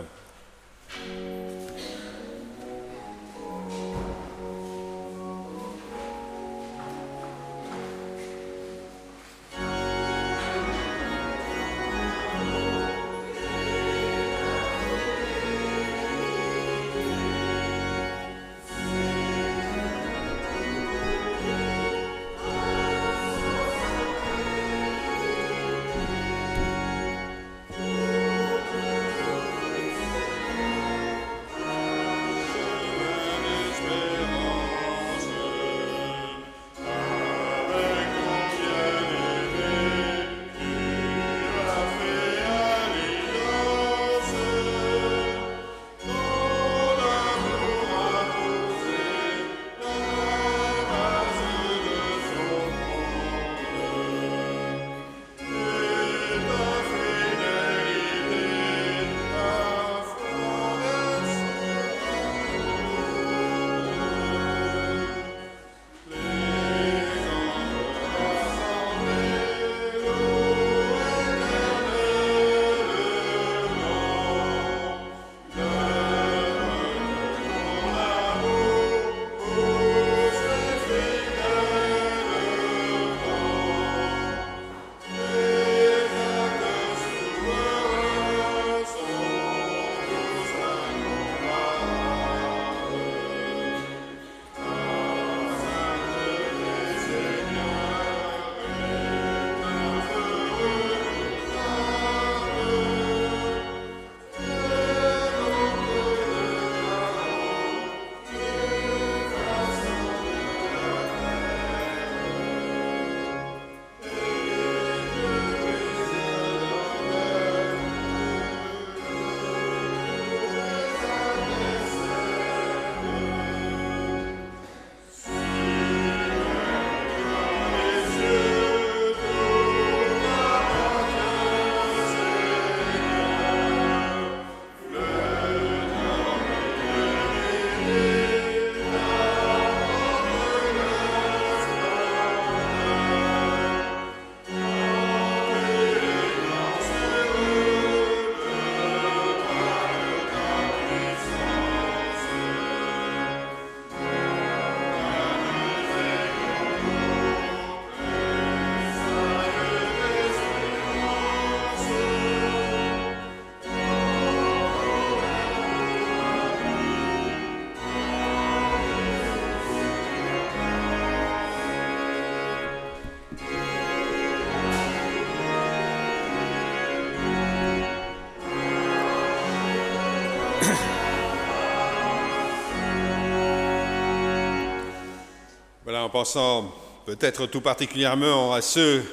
En 186.01 186.09
pensant 186.09 186.73
peut-être 187.05 187.45
tout 187.45 187.61
particulièrement 187.61 188.53
à 188.53 188.61
ceux 188.61 189.03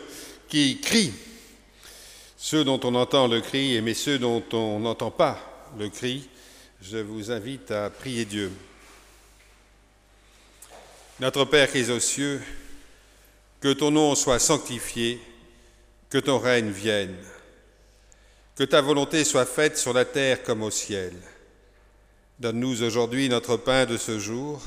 qui 0.49 0.81
crient, 0.81 1.13
ceux 2.37 2.65
dont 2.65 2.81
on 2.83 2.95
entend 2.95 3.29
le 3.29 3.41
cri, 3.41 3.81
mais 3.83 3.95
ceux 3.95 4.19
dont 4.19 4.43
on 4.53 4.81
n'entend 4.81 5.11
pas 5.11 5.39
le 5.79 5.91
cri, 5.91 6.29
je 6.81 6.99
vous 6.99 7.31
invite 7.31 7.71
à 7.71 7.91
prier 7.91 8.25
Dieu. 8.25 8.51
Notre 11.21 11.45
Père 11.45 11.71
qui 11.71 11.79
es 11.79 11.91
aux 11.91 12.01
cieux, 12.01 12.41
que 13.61 13.73
ton 13.73 13.91
nom 13.91 14.15
soit 14.15 14.39
sanctifié, 14.39 15.21
que 16.09 16.19
ton 16.19 16.39
règne 16.39 16.71
vienne, 16.71 17.17
que 18.57 18.65
ta 18.65 18.81
volonté 18.81 19.25
soit 19.25 19.47
faite 19.47 19.77
sur 19.77 19.93
la 19.93 20.07
terre 20.07 20.43
comme 20.43 20.63
au 20.63 20.71
ciel. 20.71 21.13
Donne-nous 22.39 22.83
aujourd'hui 22.83 23.29
notre 23.29 23.57
pain 23.57 23.85
de 23.85 23.97
ce 23.97 24.19
jour. 24.19 24.63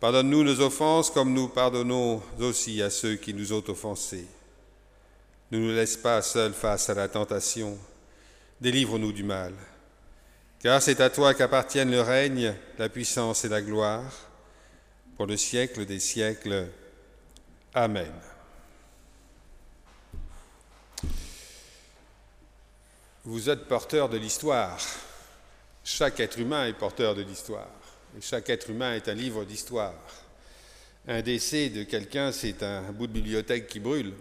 Pardonne-nous 0.00 0.44
nos 0.44 0.60
offenses 0.60 1.10
comme 1.10 1.32
nous 1.32 1.48
pardonnons 1.48 2.22
aussi 2.38 2.80
à 2.82 2.90
ceux 2.90 3.16
qui 3.16 3.34
nous 3.34 3.52
ont 3.52 3.64
offensés. 3.68 4.26
Ne 5.50 5.58
nous 5.58 5.74
laisse 5.74 5.96
pas 5.96 6.22
seuls 6.22 6.52
face 6.52 6.88
à 6.88 6.94
la 6.94 7.08
tentation. 7.08 7.76
Délivre-nous 8.60 9.12
du 9.12 9.24
mal. 9.24 9.54
Car 10.60 10.82
c'est 10.82 11.00
à 11.00 11.10
toi 11.10 11.34
qu'appartiennent 11.34 11.90
le 11.90 12.00
règne, 12.00 12.54
la 12.78 12.88
puissance 12.88 13.44
et 13.44 13.48
la 13.48 13.62
gloire, 13.62 14.12
pour 15.16 15.26
le 15.26 15.36
siècle 15.36 15.84
des 15.84 16.00
siècles. 16.00 16.68
Amen. 17.74 18.12
Vous 23.24 23.50
êtes 23.50 23.66
porteur 23.66 24.08
de 24.08 24.16
l'histoire. 24.16 24.78
Chaque 25.84 26.20
être 26.20 26.38
humain 26.38 26.66
est 26.66 26.72
porteur 26.72 27.14
de 27.14 27.22
l'histoire. 27.22 27.77
Chaque 28.20 28.50
être 28.50 28.70
humain 28.70 28.94
est 28.94 29.08
un 29.08 29.14
livre 29.14 29.44
d'histoire. 29.44 29.94
Un 31.06 31.22
décès 31.22 31.68
de 31.68 31.84
quelqu'un, 31.84 32.32
c'est 32.32 32.62
un 32.62 32.92
bout 32.92 33.06
de 33.06 33.12
bibliothèque 33.12 33.68
qui 33.68 33.80
brûle. 33.80 34.12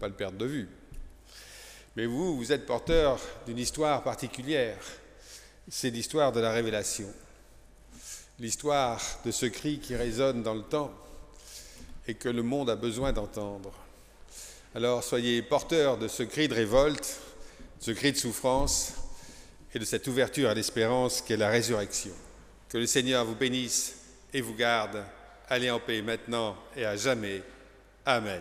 Pas 0.00 0.08
le 0.08 0.14
perdre 0.14 0.38
de 0.38 0.46
vue. 0.46 0.68
Mais 1.96 2.06
vous, 2.06 2.36
vous 2.36 2.52
êtes 2.52 2.64
porteur 2.64 3.20
d'une 3.46 3.58
histoire 3.58 4.02
particulière. 4.02 4.78
C'est 5.68 5.90
l'histoire 5.90 6.32
de 6.32 6.40
la 6.40 6.52
révélation. 6.52 7.12
L'histoire 8.38 9.00
de 9.24 9.30
ce 9.30 9.46
cri 9.46 9.78
qui 9.78 9.94
résonne 9.94 10.42
dans 10.42 10.54
le 10.54 10.62
temps 10.62 10.92
et 12.08 12.14
que 12.14 12.28
le 12.28 12.42
monde 12.42 12.70
a 12.70 12.76
besoin 12.76 13.12
d'entendre. 13.12 13.72
Alors 14.74 15.04
soyez 15.04 15.42
porteurs 15.42 15.98
de 15.98 16.08
ce 16.08 16.22
cri 16.22 16.48
de 16.48 16.54
révolte, 16.54 17.20
ce 17.78 17.90
cri 17.90 18.12
de 18.12 18.16
souffrance 18.16 18.94
et 19.74 19.78
de 19.78 19.84
cette 19.84 20.06
ouverture 20.06 20.48
à 20.48 20.54
l'espérance 20.54 21.20
qu'est 21.20 21.36
la 21.36 21.50
résurrection. 21.50 22.12
Que 22.72 22.78
le 22.78 22.86
Seigneur 22.86 23.26
vous 23.26 23.34
bénisse 23.34 23.94
et 24.32 24.40
vous 24.40 24.54
garde. 24.54 25.04
Allez 25.46 25.70
en 25.70 25.78
paix 25.78 26.00
maintenant 26.00 26.56
et 26.74 26.86
à 26.86 26.96
jamais. 26.96 27.42
Amen. 28.06 28.40